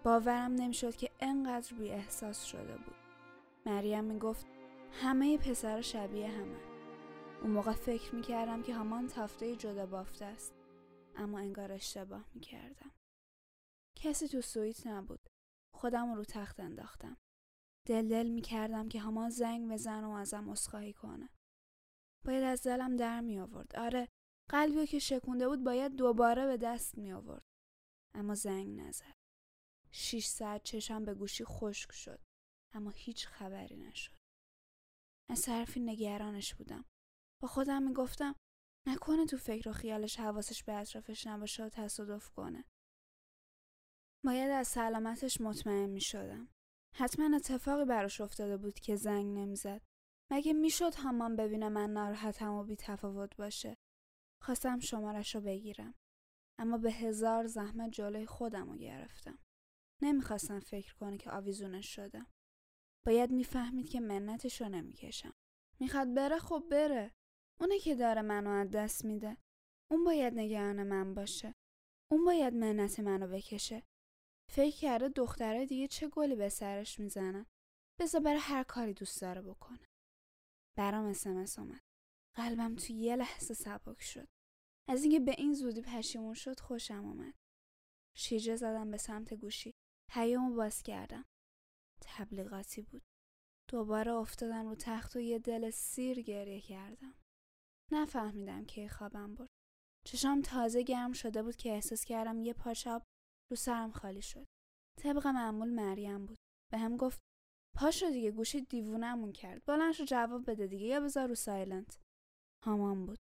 باورم 0.04 0.52
نمی‌شد 0.54 0.96
که 0.96 1.12
انقدر 1.20 1.76
بی 1.76 1.90
احساس 1.90 2.44
شده 2.44 2.78
بود. 2.78 2.96
مریم 3.66 4.04
می‌گفت 4.04 4.46
همه 4.92 5.38
پسر 5.38 5.82
شبیه 5.82 6.28
همه. 6.28 6.60
اون 7.42 7.52
موقع 7.52 7.72
فکر 7.72 8.16
می‌کردم 8.16 8.64
که 8.64 8.74
همان 8.74 9.08
تافته 9.08 9.56
جدا 9.56 9.86
بافته 9.86 10.26
است. 10.26 10.54
اما 11.16 11.40
انگار 11.40 11.72
اشتباه 11.72 12.26
می‌کردم. 12.34 12.92
کسی 13.98 14.28
تو 14.28 14.42
سویت 14.42 14.88
نبود. 14.88 15.30
خودم 15.76 16.14
رو 16.14 16.24
تخت 16.24 16.60
انداختم. 16.60 17.18
دل 17.88 18.08
دل 18.10 18.30
می‌کردم 18.30 18.90
که 18.90 19.00
همان 19.00 19.30
زنگ 19.30 19.72
بزن 19.72 20.04
و 20.04 20.10
ازم 20.10 20.50
اسخایی 20.50 20.94
کنه. 20.94 21.30
باید 22.26 22.44
از 22.44 22.64
دلم 22.64 22.96
در 22.96 23.22
می 23.22 23.40
آورد 23.40 23.76
آره 23.76 24.10
قلبی 24.50 24.88
که 24.88 25.00
شکونده 25.00 25.48
بود 25.48 25.64
باید 25.64 25.96
دوباره 25.96 26.46
به 26.46 26.58
دست 26.58 26.98
می 26.98 27.12
آورد 27.12 27.44
اما 28.16 28.36
زنگ 28.36 28.80
نزد. 28.80 29.14
شیش 29.92 30.28
ساعت 30.28 30.64
چشم 30.64 31.06
به 31.06 31.14
گوشی 31.14 31.46
خشک 31.46 31.92
شد. 31.92 32.22
اما 32.74 32.90
هیچ 32.90 33.28
خبری 33.28 33.78
نشد. 33.78 34.16
از 35.30 35.42
طرفی 35.42 35.80
نگرانش 35.80 36.56
بودم. 36.56 36.86
با 37.42 37.48
خودم 37.48 37.84
می‌گفتم 37.84 38.36
نکنه 38.88 39.26
تو 39.26 39.38
فکر 39.38 39.70
و 39.70 39.74
خیالش 39.74 40.20
حواسش 40.20 40.64
به 40.64 40.74
اطرافش 40.74 41.28
نباشه 41.28 41.66
و 41.66 41.70
تصادف 41.70 42.30
کنه. 42.30 42.66
باید 44.26 44.52
از 44.52 44.68
سلامتش 44.68 45.42
مطمئن 45.42 45.90
می 45.90 46.02
شدم. 46.02 46.48
حتما 46.96 47.36
اتفاقی 47.36 47.86
براش 47.86 48.22
افتاده 48.22 48.58
بود 48.58 48.80
که 48.80 48.96
زنگ 48.96 49.38
نمی‌زد. 49.38 49.82
مگه 50.32 50.54
می‌شد 50.54 50.96
همان 50.96 51.36
ببینه 51.36 51.70
من 51.70 51.90
ناراحتم 51.90 52.54
و 52.54 52.64
بی 52.64 52.76
تفاوت 52.76 53.36
باشه. 53.36 53.78
خواستم 54.42 54.80
شمارش 54.80 55.36
رو 55.36 55.42
بگیرم. 55.42 55.96
اما 56.60 56.78
به 56.78 56.92
هزار 56.92 57.48
زحمت 57.48 57.92
جلوی 57.92 58.26
خودم 58.26 58.70
رو 58.70 58.78
گرفتم. 58.78 59.40
نمی‌خواستم 60.02 60.60
فکر 60.60 60.96
کنه 60.96 61.18
که 61.18 61.32
آویزونش 61.32 61.96
شدم. 61.96 62.28
باید 63.06 63.32
می‌فهمید 63.32 63.90
که 63.90 64.00
منتش 64.00 64.62
رو 64.62 64.70
نمی‌کشم. 64.70 65.34
می‌خواد 65.80 66.14
بره 66.14 66.40
خب 66.40 66.64
بره. 66.72 67.12
اونه 67.60 67.80
که 67.80 67.96
داره 67.96 68.22
منو 68.22 68.50
از 68.50 68.70
دست 68.70 69.06
میده. 69.06 69.38
اون 69.92 70.04
باید 70.04 70.34
نگران 70.34 70.84
من 70.84 71.14
باشه. 71.14 71.56
اون 72.12 72.26
باید 72.26 72.54
منت 72.54 73.00
منو 73.00 73.28
بکشه. 73.28 73.84
فکر 74.52 74.76
کرده 74.76 75.10
دختره 75.10 75.66
دیگه 75.66 75.88
چه 75.88 76.08
گلی 76.08 76.36
به 76.36 76.50
سرش 76.50 77.00
می‌زنن. 77.00 77.46
بذار 78.00 78.22
بره 78.22 78.40
هر 78.40 78.64
کاری 78.64 78.94
دوست 78.94 79.22
داره 79.22 79.42
بکنه. 79.42 79.88
برام 80.78 81.06
اسمس 81.06 81.60
اومد. 81.60 81.82
قلبم 82.38 82.76
تو 82.76 82.94
یه 82.94 83.16
لحظه 83.16 83.54
سبک 83.54 84.02
شد. 84.02 84.28
از 84.90 85.04
اینکه 85.04 85.20
به 85.20 85.36
این 85.38 85.54
زودی 85.54 85.82
پشیمون 85.82 86.34
شد 86.34 86.60
خوشم 86.60 87.06
اومد. 87.06 87.34
شیجه 88.18 88.56
زدم 88.56 88.92
به 88.92 88.98
سمت 88.98 89.34
گوشی. 89.34 89.74
پیامو 90.10 90.56
باز 90.56 90.84
کردم. 90.84 91.26
تبلیغاتی 92.02 92.82
بود. 92.82 93.02
دوباره 93.70 94.12
افتادم 94.12 94.68
رو 94.68 94.76
تخت 94.76 95.16
و 95.16 95.20
یه 95.20 95.40
دل 95.40 95.70
سیر 95.70 96.22
گریه 96.22 96.62
کردم. 96.62 97.16
نفهمیدم 97.92 98.66
که 98.66 98.88
خوابم 98.88 99.36
برد. 99.36 99.50
چشام 100.08 100.42
تازه 100.42 100.84
گرم 100.84 101.14
شده 101.14 101.44
بود 101.44 101.56
که 101.56 101.70
احساس 101.70 102.06
کردم 102.06 102.42
یه 102.42 102.54
پاچاب 102.54 103.04
رو 103.52 103.56
سرم 103.56 103.92
خالی 103.92 104.22
شد. 104.22 104.48
طبق 105.00 105.28
معمول 105.28 105.70
مریم 105.70 106.26
بود. 106.26 106.38
به 106.72 106.78
هم 106.78 106.98
گفت 106.98 107.20
پاشو 107.76 108.10
دیگه 108.10 108.32
گوشی 108.32 108.62
دیوونمون 108.62 109.32
کرد. 109.32 109.66
بلند 109.66 109.96
رو 110.00 110.06
جواب 110.06 110.52
بده 110.52 110.68
دیگه 110.68 110.86
یا 110.86 111.00
بذار 111.00 111.28
رو 111.28 111.36
سایلنت. 111.36 112.00
هامان 112.66 113.06
بود. 113.06 113.20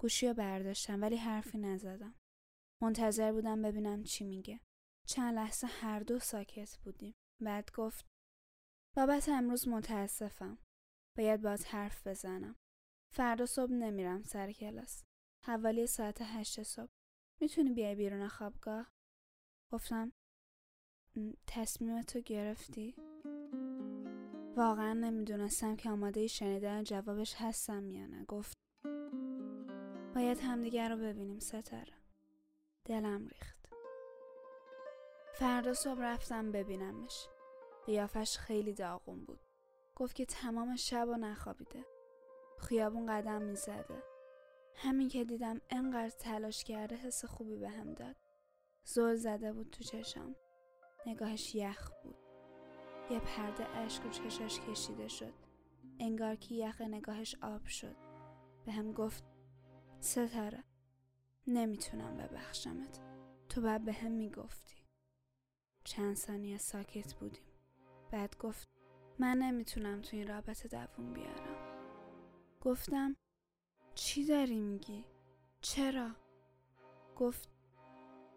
گوشی 0.00 0.28
رو 0.28 0.34
برداشتم 0.34 1.02
ولی 1.02 1.16
حرفی 1.16 1.58
نزدم. 1.58 2.14
منتظر 2.82 3.32
بودم 3.32 3.62
ببینم 3.62 4.04
چی 4.04 4.24
میگه. 4.24 4.60
چند 5.06 5.34
لحظه 5.34 5.66
هر 5.66 6.00
دو 6.00 6.18
ساکت 6.18 6.78
بودیم. 6.78 7.14
بعد 7.42 7.70
گفت 7.74 8.06
بابت 8.96 9.28
امروز 9.28 9.68
متاسفم. 9.68 10.58
باید 11.18 11.42
باید 11.42 11.64
حرف 11.64 12.06
بزنم. 12.06 12.56
فردا 13.14 13.46
صبح 13.46 13.72
نمیرم 13.72 14.22
سر 14.22 14.52
کلاس. 14.52 15.04
حوالی 15.46 15.86
ساعت 15.86 16.18
هشت 16.20 16.62
صبح. 16.62 16.92
می‌تونی 17.40 17.70
بیای 17.70 17.94
بیرون 17.94 18.28
خوابگاه؟ 18.28 18.95
گفتم 19.76 20.12
تصمیم 21.46 22.02
تو 22.02 22.20
گرفتی؟ 22.20 22.94
واقعا 24.56 24.92
نمی‌دونستم 24.92 25.76
که 25.76 25.90
آماده 25.90 26.26
شنیدن 26.26 26.84
جوابش 26.84 27.34
هستم 27.38 27.90
یا 27.90 28.06
نه. 28.06 28.24
گفت 28.24 28.56
باید 30.14 30.38
همدیگر 30.40 30.88
رو 30.88 30.96
ببینیم 30.96 31.38
ستاره. 31.38 31.92
دلم 32.84 33.26
ریخت. 33.26 33.68
فردا 35.34 35.74
صبح 35.74 36.00
رفتم 36.00 36.52
ببینمش. 36.52 37.28
قیافش 37.86 38.38
خیلی 38.38 38.72
داغون 38.72 39.24
بود. 39.24 39.40
گفت 39.96 40.16
که 40.16 40.26
تمام 40.26 40.76
شب 40.76 41.08
و 41.08 41.16
نخوابیده. 41.16 41.84
خیابون 42.58 43.06
قدم 43.06 43.42
می‌زده. 43.42 44.02
همین 44.74 45.08
که 45.08 45.24
دیدم 45.24 45.60
انقدر 45.70 46.16
تلاش 46.18 46.64
کرده 46.64 46.96
حس 46.96 47.24
خوبی 47.24 47.56
به 47.56 47.68
هم 47.68 47.94
داد. 47.94 48.16
زل 48.88 49.14
زده 49.14 49.52
بود 49.52 49.70
تو 49.70 49.84
چشم 49.84 50.36
نگاهش 51.06 51.54
یخ 51.54 51.90
بود. 52.02 52.16
یه 53.10 53.20
پرده 53.20 53.68
اشک 53.68 54.02
رو 54.02 54.10
چشاش 54.10 54.60
کشیده 54.60 55.08
شد. 55.08 55.34
انگار 56.00 56.36
که 56.36 56.54
یخ 56.54 56.80
نگاهش 56.80 57.36
آب 57.42 57.66
شد. 57.66 57.96
به 58.66 58.72
هم 58.72 58.92
گفت 58.92 59.24
ستاره 60.00 60.64
نمی‌تونم 61.46 62.16
ببخشمت. 62.16 63.00
تو 63.48 63.60
بعد 63.60 63.84
به 63.84 63.92
هم 63.92 64.12
می‌گفتی. 64.12 64.76
چند 65.84 66.16
ثانیه 66.16 66.58
ساکت 66.58 67.14
بودیم. 67.14 67.46
بعد 68.10 68.38
گفت 68.38 68.68
من 69.18 69.38
نمی‌تونم 69.38 70.00
تو 70.00 70.16
این 70.16 70.28
رابطه 70.28 70.68
دووم 70.68 71.12
بیارم. 71.12 71.56
گفتم 72.60 73.16
چی 73.94 74.26
داری 74.26 74.60
میگی؟ 74.60 75.04
چرا؟ 75.60 76.10
گفت 77.16 77.55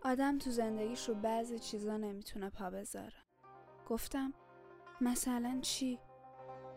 آدم 0.03 0.37
تو 0.37 0.51
زندگیش 0.51 1.09
رو 1.09 1.15
بعضی 1.15 1.59
چیزا 1.59 1.97
نمی‌تونه 1.97 2.49
پا 2.49 2.69
بذاره. 2.69 3.23
گفتم 3.87 4.33
مثلا 5.01 5.59
چی؟ 5.61 5.99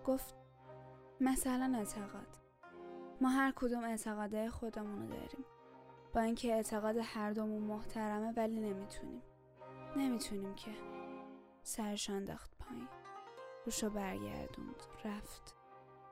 گفت 0.06 0.34
مثلا 1.20 1.78
اعتقاد. 1.78 2.38
ما 3.20 3.28
هر 3.28 3.52
کدوم 3.56 3.84
اعتقاده 3.84 4.50
خودمونو 4.50 5.08
داریم. 5.08 5.44
با 6.14 6.20
اینکه 6.20 6.54
اعتقاد 6.54 6.96
هر 7.02 7.30
دومون 7.30 7.62
محترمه 7.62 8.32
ولی 8.36 8.60
نمی‌تونیم. 8.60 9.22
نمی‌تونیم 9.96 10.54
که 10.54 10.70
سرش 11.62 12.10
انداخت 12.10 12.50
پایین. 12.58 12.88
روشو 13.64 13.90
برگردوند. 13.90 14.82
رفت. 15.04 15.56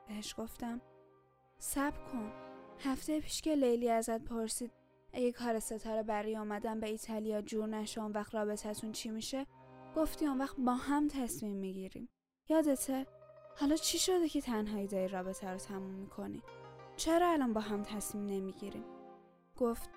بهش 0.08 0.34
گفتم 0.38 0.80
سب 1.58 1.94
کن. 2.12 2.32
هفته 2.78 3.20
پیش 3.20 3.42
که 3.42 3.54
لیلی 3.54 3.90
ازت 3.90 4.24
پرسید 4.24 4.72
اگه 5.12 5.32
کار 5.32 5.58
ستاره 5.58 6.02
برای 6.02 6.36
آمدن 6.36 6.80
به 6.80 6.88
ایتالیا 6.88 7.42
جور 7.42 7.66
نشه 7.66 8.00
اون 8.00 8.12
وقت 8.12 8.34
رابطتون 8.34 8.92
چی 8.92 9.10
میشه؟ 9.10 9.46
گفتی 9.96 10.26
اون 10.26 10.38
وقت 10.38 10.56
با 10.58 10.74
هم 10.74 11.08
تصمیم 11.08 11.56
می‌گیریم. 11.56 12.08
یادته؟ 12.48 13.06
حالا 13.56 13.76
چی 13.76 13.98
شده 13.98 14.28
که 14.28 14.40
تنهایی 14.40 14.86
داری 14.86 15.08
رابطه 15.08 15.50
رو 15.50 15.58
تموم 15.58 15.94
می‌کنی؟ 15.94 16.42
چرا 16.96 17.32
الان 17.32 17.52
با 17.52 17.60
هم 17.60 17.82
تصمیم 17.82 18.26
نمی‌گیریم؟ 18.26 18.84
گفت 19.56 19.90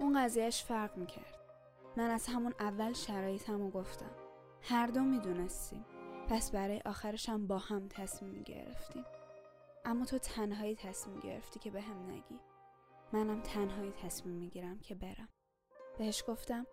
اون 0.00 0.24
قضیهش 0.24 0.62
فرق 0.62 0.96
می‌کرد. 0.96 1.38
من 1.96 2.10
از 2.10 2.26
همون 2.26 2.54
اول 2.60 2.92
شرایطمو 2.92 3.70
گفتم. 3.70 4.10
هر 4.62 4.86
دو 4.86 5.00
می‌دونستیم. 5.00 5.84
پس 6.28 6.50
برای 6.50 6.82
آخرش 6.86 7.28
هم 7.28 7.46
با 7.46 7.58
هم 7.58 7.88
تصمیم 7.88 8.42
گرفتیم. 8.42 9.04
اما 9.84 10.04
تو 10.04 10.18
تنهایی 10.18 10.74
تصمیم 10.74 11.20
گرفتی 11.20 11.60
که 11.60 11.70
به 11.70 11.80
هم 11.80 12.10
نگی. 12.10 12.38
منم 13.12 13.40
تنهایی 13.40 13.90
تصمیم 13.90 14.34
می‌گیرم 14.34 14.78
که 14.78 14.94
برم. 14.94 15.28
بهش 15.98 16.24
گفتم 16.28 16.66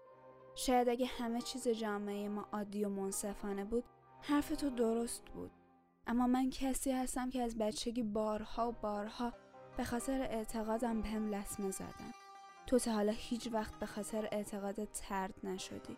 شاید 0.56 0.90
اگه 0.90 1.06
همه 1.06 1.42
چیز 1.42 1.68
جامعه 1.68 2.30
ما 2.30 2.48
عادی 2.54 2.86
و 2.86 2.90
منصفانه 2.90 3.66
بود 3.66 3.84
حرف 4.22 4.50
تو 4.50 4.70
درست 4.70 5.26
بود. 5.26 5.52
اما 6.08 6.28
من 6.28 6.50
کسی 6.50 6.92
هستم 6.92 7.30
که 7.30 7.42
از 7.42 7.58
بچگی 7.58 8.04
بارها 8.04 8.70
و 8.70 8.72
بارها 8.72 9.34
به 9.78 9.84
خاطر 9.84 10.22
اعتقادم 10.22 11.02
به 11.02 11.08
هم 11.08 11.30
لسمه 11.30 11.72
زدم 11.72 12.14
تو 12.68 12.80
تا 12.80 12.92
حالا 12.92 13.12
هیچ 13.16 13.50
وقت 13.52 13.80
به 13.80 13.86
خاطر 13.86 14.28
اعتقادت 14.32 14.92
ترد 14.92 15.34
نشدی. 15.44 15.98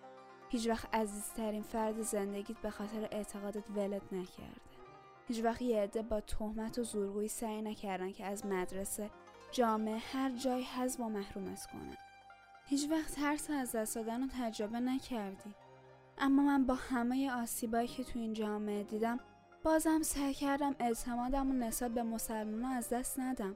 هیچ 0.50 0.68
وقت 0.68 0.96
عزیزترین 0.96 1.62
فرد 1.62 2.02
زندگیت 2.02 2.58
به 2.58 2.70
خاطر 2.70 3.08
اعتقادت 3.12 3.64
ولت 3.76 4.14
نکرده. 4.14 4.62
هیچ 5.28 5.44
وقت 5.44 5.62
یه 5.62 5.82
عده 5.82 6.02
با 6.02 6.22
تهمت 6.22 6.80
و 6.80 6.84
زورگویی 6.84 7.28
سعی 7.28 7.62
نکردن 7.62 8.12
که 8.12 8.26
از 8.26 8.46
مدرسه 8.46 9.10
جامعه 9.51 9.98
هر 9.98 10.29
جای 10.29 10.63
حذف 10.63 11.00
و 11.00 11.10
محرومت 11.10 11.65
کنن 11.65 11.98
هیچ 12.65 12.91
وقت 12.91 13.15
ترس 13.15 13.50
از 13.50 13.72
دست 13.72 13.96
دادن 13.96 14.22
رو 14.22 14.27
تجربه 14.39 14.79
نکردی. 14.79 15.55
اما 16.17 16.43
من 16.43 16.65
با 16.65 16.74
همه 16.74 17.31
آسیبایی 17.31 17.88
که 17.88 18.03
تو 18.03 18.20
این 18.20 18.34
جامعه 18.34 18.84
دیدم 18.84 19.20
بازم 19.63 20.01
سعی 20.01 20.34
کردم 20.34 20.75
اعتمادم 20.79 21.50
و 21.50 21.53
نسبت 21.53 21.91
به 21.91 22.03
مسلمان 22.03 22.72
از 22.72 22.89
دست 22.89 23.20
ندم. 23.20 23.55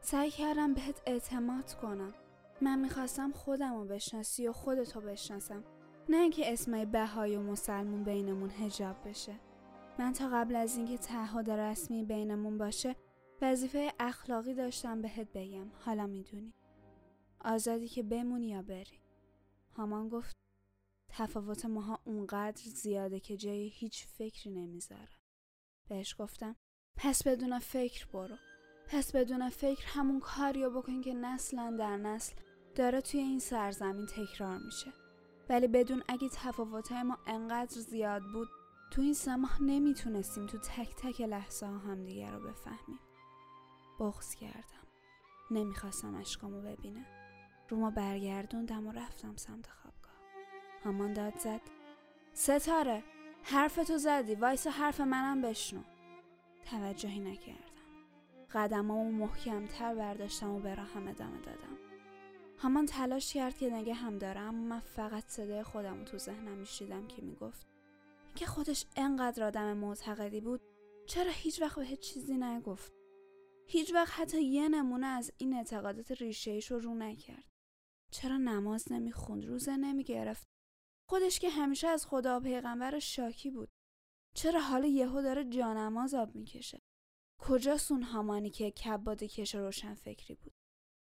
سعی 0.00 0.30
کردم 0.30 0.74
بهت 0.74 1.02
اعتماد 1.06 1.74
کنم. 1.74 2.14
من 2.60 2.78
می‌خواستم 2.78 3.32
خودم 3.32 3.74
رو 3.74 3.84
بشناسی 3.84 4.48
و 4.48 4.52
خودتو 4.52 5.00
بشناسم. 5.00 5.64
نه 6.08 6.16
اینکه 6.16 6.52
اسمای 6.52 6.86
بهای 6.86 7.36
و 7.36 7.42
مسلمون 7.42 8.04
بینمون 8.04 8.50
هجاب 8.50 8.96
بشه. 9.08 9.32
من 9.98 10.12
تا 10.12 10.28
قبل 10.28 10.56
از 10.56 10.76
اینکه 10.76 10.98
تعهد 10.98 11.50
رسمی 11.50 12.04
بینمون 12.04 12.58
باشه 12.58 12.96
وظیفه 13.42 13.92
اخلاقی 14.00 14.54
داشتم 14.54 15.02
بهت 15.02 15.32
بگم. 15.34 15.68
حالا 15.84 16.06
می‌دونی. 16.06 16.54
آزادی 17.40 17.88
که 17.88 18.02
بمونی 18.02 18.48
یا 18.48 18.62
بری. 18.62 19.00
هامان 19.76 20.08
گفت 20.08 20.36
تفاوت 21.08 21.64
ماها 21.64 22.00
اونقدر 22.04 22.62
زیاده 22.62 23.20
که 23.20 23.36
جای 23.36 23.68
هیچ 23.68 24.06
فکری 24.06 24.50
نمی‌ذاره. 24.50 25.08
بهش 25.88 26.16
گفتم 26.18 26.56
پس 26.96 27.22
بدون 27.22 27.58
فکر 27.58 28.06
برو. 28.06 28.36
پس 28.86 29.12
بدون 29.12 29.48
فکر 29.48 29.86
همون 29.86 30.20
کاریو 30.20 30.70
بکن 30.70 31.00
که 31.00 31.14
نسلا 31.14 31.76
در 31.78 31.96
نسل 31.96 32.34
داره 32.74 33.00
توی 33.00 33.20
این 33.20 33.38
سرزمین 33.38 34.06
تکرار 34.06 34.58
میشه. 34.58 34.92
ولی 35.48 35.68
بدون 35.68 36.02
اگه 36.08 36.28
تفاوتهای 36.32 37.02
ما 37.02 37.18
انقدر 37.26 37.80
زیاد 37.80 38.22
بود 38.32 38.48
تو 38.90 39.02
این 39.02 39.14
سماه 39.14 39.62
نمی‌تونستیم 39.62 40.46
تو 40.46 40.58
تک 40.58 40.94
تک 40.96 41.20
لحظه 41.20 41.66
ها 41.66 41.78
هم 41.78 42.04
دیگر 42.04 42.32
رو 42.32 42.48
بفهمیم. 42.48 42.98
بغز 44.02 44.34
کردم. 44.34 44.86
نمی‌خواستم 45.50 46.14
اشکامو 46.14 46.60
ببینه. 46.60 47.06
رو 47.68 47.76
ما 47.76 47.90
برگردوندم 47.90 48.86
و 48.86 48.92
رفتم 48.92 49.36
سمت 49.36 49.66
خوابگاه. 49.70 50.12
همان 50.84 51.12
داد 51.12 51.38
زد. 51.38 51.60
ستاره 52.32 53.02
حرف 53.42 53.74
تو 53.74 53.98
زدی. 53.98 54.34
وایس 54.34 54.66
حرف 54.66 55.00
منم 55.00 55.42
بشنو. 55.42 55.80
توجهی 56.70 57.20
نکردم. 57.20 57.62
قدمامو 58.54 59.12
محکمتر 59.12 59.94
برداشتم 59.94 60.50
و 60.50 60.60
به 60.60 60.74
راهم 60.74 61.08
ادامه 61.08 61.38
دادم. 61.38 61.78
همان 62.58 62.86
تلاش 62.86 63.34
کرد 63.34 63.58
که 63.58 63.70
نگه 63.70 63.94
هم 63.94 64.18
دارم 64.18 64.54
من 64.54 64.80
فقط 64.80 65.24
صدای 65.28 65.62
خودم 65.62 66.04
تو 66.04 66.18
ذهنم 66.18 66.58
میشیدم 66.58 67.06
که 67.06 67.22
می‌گفت 67.22 67.66
که 68.34 68.46
خودش 68.46 68.86
انقدر 68.96 69.44
آدم 69.44 69.76
معتقدی 69.76 70.40
بود 70.40 70.60
چرا 71.06 71.30
هیچ 71.30 71.62
وقت 71.62 71.76
به 71.76 71.84
هیچ 71.84 72.00
چیزی 72.00 72.34
نگفت؟ 72.34 73.01
هیچ 73.72 73.94
وقت 73.94 74.20
حتی 74.20 74.42
یه 74.42 74.68
نمونه 74.68 75.06
از 75.06 75.32
این 75.38 75.54
اعتقادات 75.54 76.12
ریشه 76.12 76.58
رو 76.70 76.78
رو 76.78 76.94
نکرد. 76.94 77.48
چرا 78.12 78.36
نماز 78.36 78.92
نمی‌خوند؟ 78.92 79.44
روزه 79.44 79.76
نمی‌گرفت. 79.76 80.46
خودش 81.08 81.38
که 81.38 81.50
همیشه 81.50 81.88
از 81.88 82.06
خدا 82.06 82.36
و 82.36 82.42
پیغمبر 82.42 82.98
شاکی 82.98 83.50
بود. 83.50 83.68
چرا 84.36 84.60
حالا 84.60 84.86
یهو 84.86 85.22
داره 85.22 85.44
جانماز 85.44 86.14
آب 86.14 86.34
می‌کشه؟ 86.34 86.82
کجاست 87.40 87.92
اون 87.92 88.02
هامانی 88.02 88.50
که 88.50 88.70
کباد 88.70 89.24
کش 89.24 89.54
روشن 89.54 89.94
فکری 89.94 90.34
بود؟ 90.34 90.52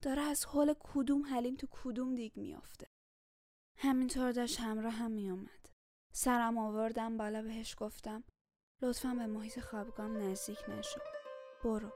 داره 0.03 0.21
از 0.21 0.45
حال 0.45 0.75
کدوم 0.79 1.25
حلیم 1.25 1.55
تو 1.55 1.67
کدوم 1.71 2.15
دیگ 2.15 2.39
میافته؟ 2.39 2.87
همینطور 3.77 4.31
داشت 4.31 4.59
همراه 4.59 4.93
هم 4.93 5.11
میومد 5.11 5.69
سرم 6.13 6.57
آوردم 6.57 7.17
بالا 7.17 7.41
بهش 7.41 7.75
گفتم 7.77 8.23
لطفا 8.81 9.13
به 9.13 9.27
محیط 9.27 9.59
خوابگام 9.59 10.17
نزدیک 10.17 10.69
نشو. 10.69 10.99
برو. 11.63 11.91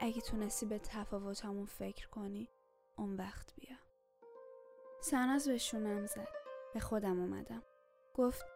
اگه 0.00 0.20
تونستی 0.20 0.66
به 0.66 0.78
تفاوتمون 0.78 1.66
فکر 1.66 2.08
کنی 2.08 2.48
اون 2.98 3.16
وقت 3.16 3.54
بیا. 3.54 3.76
سناز 5.00 5.48
به 5.48 5.58
شونم 5.58 6.06
زد. 6.06 6.28
به 6.74 6.80
خودم 6.80 7.20
اومدم. 7.20 7.62
گفت 8.14 8.46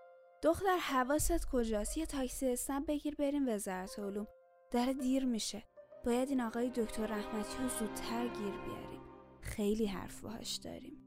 دختر 0.43 0.77
حواست 0.77 1.49
کجاست؟ 1.53 1.99
یه 1.99 2.07
تاکسی 2.07 2.53
اسنپ 2.53 2.87
بگیر 2.87 3.15
بریم 3.15 3.49
وزارت 3.49 3.99
علوم. 3.99 4.27
داره 4.71 4.93
دیر 4.93 5.25
میشه. 5.25 5.63
باید 6.05 6.29
این 6.29 6.41
آقای 6.41 6.71
دکتر 6.71 7.07
رحمتی 7.07 7.63
رو 7.63 7.69
زودتر 7.69 8.29
گیر 8.29 8.55
بیاریم. 8.55 9.01
خیلی 9.41 9.87
حرف 9.87 10.21
باهاش 10.21 10.57
داریم. 10.57 11.00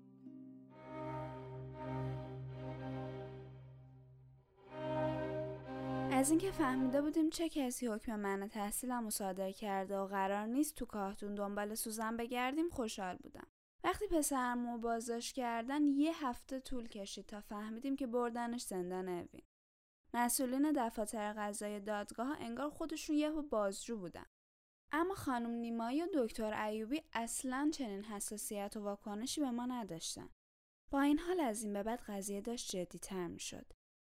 از 6.23 6.29
اینکه 6.29 6.51
فهمیده 6.51 7.01
بودیم 7.01 7.29
چه 7.29 7.49
کسی 7.49 7.88
حکم 7.88 8.19
من 8.19 8.47
تحصیلم 8.47 9.09
صادر 9.09 9.51
کرده 9.51 9.97
و 9.97 10.07
قرار 10.07 10.45
نیست 10.45 10.75
تو 10.75 10.86
کاهتون 10.86 11.36
دنبال 11.36 11.75
سوزن 11.75 12.17
بگردیم 12.17 12.69
خوشحال 12.69 13.17
بودم. 13.17 13.47
وقتی 13.83 14.07
پسرمو 14.07 14.77
بازداشت 14.77 15.36
کردن 15.36 15.88
یه 15.88 16.27
هفته 16.27 16.59
طول 16.59 16.88
کشید 16.88 17.25
تا 17.25 17.41
فهمیدیم 17.41 17.95
که 17.95 18.07
بردنش 18.07 18.62
زندان 18.62 19.09
اوین 19.09 19.41
مسئولین 20.13 20.71
دفاتر 20.75 21.33
قضای 21.33 21.79
دادگاه 21.79 22.38
انگار 22.39 22.69
خودشون 22.69 23.15
یه 23.15 23.29
بازجو 23.29 23.97
بودن. 23.97 24.25
اما 24.91 25.15
خانم 25.15 25.51
نیمایی 25.51 26.01
و 26.01 26.07
دکتر 26.13 26.53
ایوبی 26.53 27.01
اصلا 27.13 27.71
چنین 27.73 28.03
حساسیت 28.03 28.77
و 28.77 28.83
واکنشی 28.83 29.41
به 29.41 29.51
ما 29.51 29.65
نداشتن. 29.65 30.29
با 30.91 31.01
این 31.01 31.19
حال 31.19 31.39
از 31.39 31.63
این 31.63 31.73
به 31.73 31.83
بعد 31.83 31.99
قضیه 32.07 32.41
داشت 32.41 32.75
جدیتر 32.75 33.27
می 33.27 33.39
شد. 33.39 33.65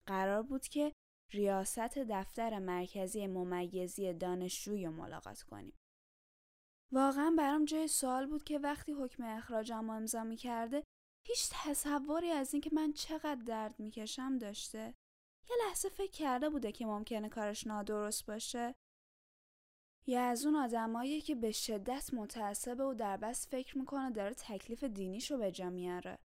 قرار 0.09 0.43
بود 0.43 0.69
که 0.69 0.93
ریاست 1.35 1.99
دفتر 1.99 2.59
مرکزی 2.59 3.27
ممیزی 3.27 4.13
دانشجوی 4.13 4.87
رو 4.87 4.93
ملاقات 4.93 5.43
کنیم. 5.43 5.77
واقعا 6.93 7.35
برام 7.39 7.65
جای 7.65 7.89
سوال 7.89 8.27
بود 8.27 8.45
که 8.45 8.59
وقتی 8.59 8.93
حکم 8.93 9.25
اخراجم 9.25 9.91
امضا 9.91 10.25
می 10.25 10.37
کرده 10.37 10.85
هیچ 11.27 11.51
تصوری 11.53 12.31
از 12.31 12.55
اینکه 12.55 12.71
من 12.73 12.93
چقدر 12.93 13.43
درد 13.47 13.81
می‌کشم 13.81 14.39
داشته. 14.39 14.95
یه 15.51 15.57
لحظه 15.67 15.89
فکر 15.89 16.11
کرده 16.11 16.51
بوده 16.51 16.73
که 16.73 16.87
ممکنه 16.87 17.29
کارش 17.29 17.67
نادرست 17.67 18.27
باشه. 18.27 18.75
یا 20.07 20.23
از 20.23 20.47
اون 20.47 20.57
آدمایی 20.57 21.21
که 21.21 21.35
به 21.35 21.53
شدت 21.53 22.15
متعصبه 22.15 22.85
و 22.85 22.95
در 22.95 23.17
بس 23.17 23.49
فکر 23.49 23.79
می‌کنه 23.79 24.11
داره 24.11 24.35
تکلیف 24.35 24.85
دینیشو 24.85 25.39
به 25.39 25.53
جا 25.53 25.71
میاره. 25.71 26.19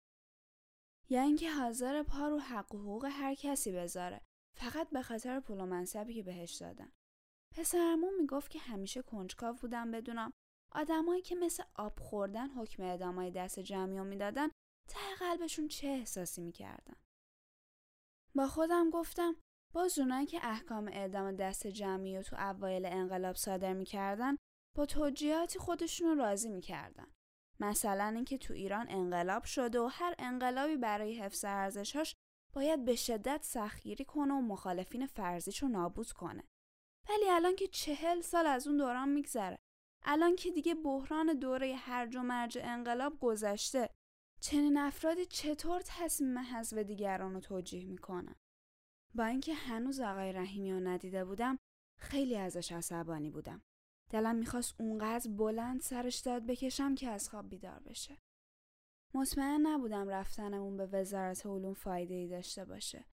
یا 1.10 1.22
اینکه 1.22 1.52
حاضر 1.52 2.04
پا 2.04 2.28
رو 2.28 2.40
حق 2.40 2.76
و 2.76 2.78
حقوق 2.78 3.06
هر 3.06 3.36
کسی 3.36 3.72
بذاره. 3.72 4.22
فقط 4.60 4.90
به 4.90 5.02
خاطر 5.02 5.40
پول 5.40 5.62
و 5.62 5.66
منصبی 5.66 6.14
که 6.14 6.24
بهش 6.24 6.54
دادن 6.54 6.92
پسرمون 7.56 8.16
می‌گفت 8.20 8.52
که 8.52 8.60
همیشه 8.60 9.02
کنجکاو 9.02 9.56
بودم 9.56 9.92
بدونم. 9.92 10.34
آدمایی 10.72 11.22
که 11.22 11.36
مثل 11.36 11.64
آب 11.76 12.00
خوردن 12.00 12.50
حکم 12.50 12.84
اعدامای 12.84 13.32
دست 13.32 13.60
جمعی 13.60 14.00
می‌دادن 14.00 14.50
ته 14.90 15.16
قلبشون 15.20 15.68
چه 15.68 15.88
احساسی 15.88 16.42
می‌کردن؟ 16.42 16.96
با 18.36 18.48
خودم 18.48 18.90
گفتم 18.90 19.36
باز 19.74 20.00
اونایی 20.00 20.26
که 20.26 20.40
احکام 20.44 20.88
اعدام 20.88 21.32
دست 21.32 21.68
جمعی 21.68 22.18
و 22.18 22.22
تو 22.22 22.36
اوایل 22.40 22.86
انقلاب 22.86 23.36
صادر 23.36 23.74
می‌کردن 23.74 24.36
با 24.78 24.86
توجیهاتی 24.86 25.60
خودشون 25.60 26.08
رو 26.08 26.16
راضی 26.16 26.50
می‌کردن. 26.50 27.12
مثلا 27.60 28.08
اینکه 28.16 28.38
تو 28.38 28.54
ایران 28.54 28.86
انقلاب 28.90 29.44
شده 29.44 29.80
و 29.80 29.90
هر 29.92 30.16
انقلابی 30.20 30.78
برای 30.78 31.20
حفظ 31.20 31.46
ارزشهاش 31.46 32.16
باید 32.54 32.86
به 32.86 32.96
شدت 32.96 33.44
سختگیری 33.44 34.06
کنه 34.06 34.34
و 34.34 34.42
مخالفین 34.42 35.06
فرضیش 35.06 35.64
رو 35.64 35.68
نابود 35.68 36.12
کنه. 36.12 36.44
ولی 37.10 37.30
الان 37.30 37.56
که 37.56 37.68
چهل 37.68 38.22
سال 38.22 38.48
از 38.48 38.68
اون 38.68 38.78
دوران 38.78 39.10
میگذره 39.10 39.58
الان 40.06 40.36
که 40.36 40.52
دیگه 40.52 40.76
بحران 40.76 41.34
دوره 41.34 41.76
هرج 41.76 42.16
و 42.16 42.24
مرج 42.24 42.58
انقلاب 42.62 43.20
گذشته 43.20 43.90
چنین 44.42 44.78
افرادی 44.78 45.26
چطور 45.26 45.82
تصمیم 45.86 46.38
حذف 46.38 46.78
دیگران 46.78 47.34
رو 47.34 47.40
توجیه 47.40 47.86
می‌کنن؟ 47.86 48.36
با 49.16 49.26
اینکه 49.26 49.54
هنوز 49.54 50.00
آقای 50.00 50.34
رحیمی 50.34 50.74
رو 50.74 50.80
ندیده 50.80 51.26
بودم 51.26 51.58
خیلی 52.00 52.38
ازش 52.38 52.72
عصبانی 52.72 53.30
بودم. 53.30 53.62
دلم 54.10 54.36
می‌خواست 54.36 54.82
اونقدر 54.82 55.32
بلند 55.32 55.82
سرش 55.82 56.20
داد 56.20 56.46
بکشم 56.46 56.96
که 56.96 57.10
از 57.10 57.30
خواب 57.30 57.50
بیدار 57.50 57.80
بشه. 57.80 58.18
مطمئن 59.14 59.68
نبودم 59.68 60.08
رفتنمون 60.08 60.78
به 60.78 60.86
وزارت 60.86 61.46
علوم 61.46 61.74
فایده 61.74 62.14
ای 62.14 62.28
داشته 62.28 62.66
باشه. 62.66 63.06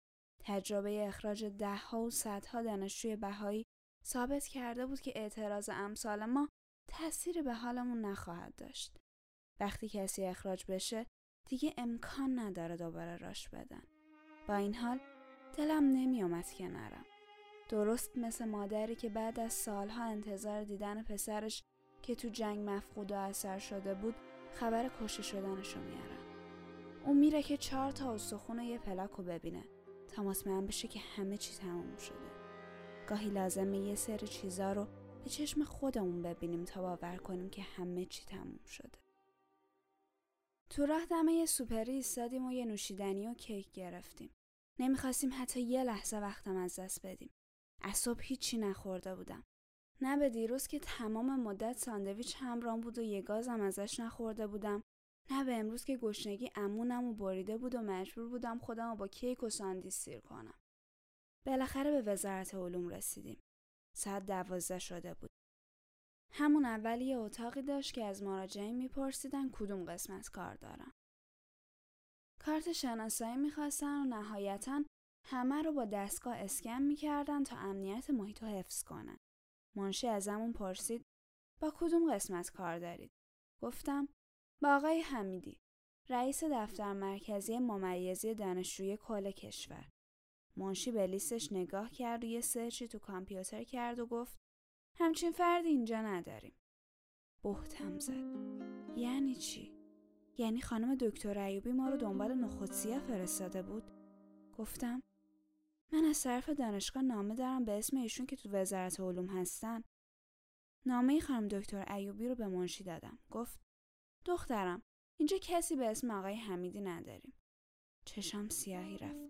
تجربه 0.44 1.08
اخراج 1.08 1.46
دهها 1.46 2.02
و 2.02 2.10
صدها 2.10 2.62
دانشجوی 2.62 3.16
بهایی 3.16 3.66
ثابت 4.06 4.46
کرده 4.46 4.86
بود 4.86 5.02
که 5.02 5.12
اعتراض 5.16 5.70
امثال 5.74 6.26
ما 6.26 6.50
تأثیری 6.88 7.42
به 7.42 7.54
حالمون 7.54 8.02
نخواهد 8.02 8.56
داشت. 8.56 8.98
وقتی 9.60 9.90
کسی 9.90 10.26
اخراج 10.26 10.66
بشه 10.68 11.06
دیگه 11.50 11.74
امکان 11.78 12.40
نداره 12.40 12.78
دوباره 12.78 13.18
راش 13.18 13.50
بدن. 13.50 13.84
با 14.48 14.56
این 14.56 14.76
حال 14.76 15.00
دلم 15.58 15.84
نمیومد 15.84 16.50
که 16.50 16.68
نرم. 16.68 17.06
درست 17.70 18.18
مثل 18.18 18.46
مادری 18.46 18.96
که 18.96 19.10
بعد 19.10 19.40
از 19.40 19.54
سالها 19.54 20.04
انتظار 20.04 20.64
دیدن 20.64 21.04
پسرش 21.04 21.64
که 22.02 22.16
تو 22.16 22.30
جنگ 22.30 22.70
مفقود 22.70 23.12
و 23.12 23.16
اثر 23.16 23.60
شده 23.60 23.94
بود 23.94 24.16
خبر 24.56 24.92
کشته 25.02 25.24
شدنشو 25.24 25.80
میارن. 25.80 26.26
اون 27.06 27.18
میره 27.18 27.44
که 27.44 27.58
چهار 27.58 27.92
تا 27.92 28.14
استخون 28.14 28.60
یه 28.60 28.78
پلاک 28.78 29.12
رو 29.12 29.24
ببینه 29.24 29.64
تا 30.08 30.24
مطمئن 30.24 30.66
بشه 30.66 30.88
که 30.88 31.00
همه 31.00 31.38
چی 31.38 31.54
تموم 31.54 31.98
شده. 31.98 32.32
گاهی 33.08 33.30
لازمه 33.30 33.78
یه 33.78 33.96
سری 33.96 34.28
چیزا 34.28 34.74
رو 34.74 34.88
به 35.24 35.30
چشم 35.30 35.64
خودمون 35.64 36.22
ببینیم 36.22 36.66
تا 36.66 36.82
باور 36.82 37.18
کنیم 37.18 37.50
که 37.50 37.62
همه 37.62 38.06
چی 38.06 38.26
تموم 38.26 38.64
شده. 38.66 39.00
تو 40.70 40.86
راه 40.86 41.06
دمه 41.06 41.34
یه 41.34 41.46
سوپری 41.46 41.92
ایستادیم 41.92 42.46
و 42.46 42.52
یه 42.52 42.66
نوشیدنی 42.66 43.28
و 43.28 43.34
کیک 43.34 43.72
گرفتیم. 43.72 44.32
نمی‌خواستیم 44.80 45.30
حتی 45.34 45.62
یه 45.62 45.84
لحظه 45.84 46.18
وقتم 46.18 46.58
از 46.58 46.80
دست 46.80 47.06
بدیم. 47.06 47.30
از 47.82 47.98
صبح 47.98 48.22
هیچی 48.24 48.58
نخورده 48.58 49.16
بودم. 49.16 49.44
نه 50.02 50.18
به 50.18 50.30
دیروز 50.30 50.68
که 50.68 50.80
تمام 50.80 51.40
مدت 51.40 51.78
ساندویچ 51.78 52.36
همرام 52.40 52.82
بود 52.82 52.98
و 52.98 53.02
یه 53.02 53.22
گازم 53.22 53.62
ازش 53.62 54.00
نخورده 54.00 54.48
بودم. 54.48 54.82
نه 55.32 55.44
به 55.44 55.56
امروز 55.56 55.84
که 55.84 55.98
گشنگی 55.98 56.52
امونم 56.56 57.04
و 57.04 57.14
بریده 57.14 57.58
بود 57.58 57.76
و 57.76 57.82
مجبور 57.82 58.30
بودم 58.30 58.60
خودم 58.60 58.90
رو 58.90 58.96
با 58.96 59.08
کیک 59.08 59.44
و 59.44 59.50
ساندیس 59.50 59.96
سیر 59.96 60.20
کنم. 60.20 60.60
بالاخره 61.46 61.92
به 61.92 62.12
وزارت 62.12 62.56
علوم 62.56 62.90
رسیدیم. 62.90 63.40
ساعت 63.96 64.26
دوازده 64.26 64.80
شده 64.80 65.14
بود. 65.14 65.30
همون 66.32 66.66
اول 66.66 67.02
یه 67.02 67.18
اتاقی 67.18 67.62
داشت 67.62 67.94
که 67.94 68.04
از 68.04 68.24
مراجعین 68.24 68.76
میپرسیدن 68.76 69.50
کدوم 69.52 69.86
قسمت 69.86 70.30
کار 70.30 70.56
دارم. 70.56 70.92
کارت 72.40 72.72
شناسایی 72.72 73.36
می‌خواستن 73.36 74.02
و 74.02 74.06
نهایتا 74.06 74.84
همه 75.26 75.62
رو 75.62 75.72
با 75.72 75.86
دستگاه 75.86 76.36
اسکن 76.36 76.82
می‌کردن 76.82 77.44
تا 77.44 77.58
امنیت 77.58 78.10
محیط 78.10 78.44
رو 78.44 78.50
حفظ 78.50 78.84
کنن. 78.84 79.18
منشی 79.76 80.08
ازمون 80.08 80.54
پرسید 80.54 81.06
با 81.62 81.74
کدوم 81.76 82.14
قسمت 82.14 82.52
کار 82.52 82.80
دارید؟ 82.80 83.12
گفتم 83.62 84.08
با 84.62 84.76
آقای 84.76 85.02
حمیدی 85.02 85.60
رئیس 86.10 86.44
دفتر 86.44 86.94
مرکزی 86.94 87.60
ممیزی 87.60 88.34
دانشجوی 88.34 88.98
کل 88.98 89.32
کشور. 89.32 89.90
منشی 90.58 90.92
به 90.92 91.08
لیستش 91.08 91.52
نگاه 91.52 91.90
کرد 91.90 92.24
و 92.24 92.28
یه 92.28 92.42
سرچی 92.42 92.88
تو 92.88 93.00
کامپیوتر 93.00 93.64
کرد 93.64 94.00
و 94.00 94.06
گفت 94.06 94.38
همچین 94.98 95.32
فردی 95.32 95.68
اینجا 95.68 96.02
نداریم. 96.02 96.56
بهتم 97.44 98.00
زد. 98.00 98.36
یعنی 98.98 99.36
چی؟ 99.36 99.72
یعنی 100.38 100.62
خانم 100.62 100.96
دکتر 100.96 101.40
ایوبی 101.40 101.72
ما 101.72 101.90
رو 101.90 101.98
دنبال 101.98 102.34
نخودسیه 102.34 103.00
فرستاده 103.00 103.62
بود؟ 103.62 103.84
گفتم 104.58 105.02
من 105.94 106.06
از 106.06 106.24
طرف 106.24 106.50
دانشگاه 106.50 107.04
نامه 107.04 107.36
دارم 107.36 107.66
به 107.66 107.72
اسم 107.72 107.98
ایشون 107.98 108.26
که 108.26 108.36
تو 108.36 108.50
وزارت 108.50 109.00
علوم 109.00 109.28
هستن. 109.28 109.84
نامه 110.88 111.20
خانم 111.20 111.48
دکتر 111.48 111.94
ایوبی 111.94 112.28
رو 112.28 112.36
به 112.36 112.48
منشی 112.48 112.84
دادم. 112.84 113.20
گفت 113.32 113.60
دخترم 114.26 114.82
اینجا 115.20 115.38
کسی 115.42 115.76
به 115.76 115.88
اسم 115.88 116.12
آقای 116.12 116.36
حمیدی 116.36 116.82
نداریم. 116.82 117.34
چشام 118.06 118.50
سیاهی 118.50 118.98
رفت. 118.98 119.30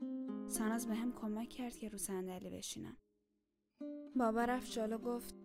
ساناز 0.50 0.88
به 0.88 0.96
هم 0.96 1.14
کمک 1.14 1.50
کرد 1.50 1.78
که 1.78 1.90
رو 1.90 1.98
صندلی 1.98 2.50
بشینم. 2.50 2.98
بابا 4.16 4.46
رفت 4.46 4.72
جلو 4.72 4.98
گفت 4.98 5.36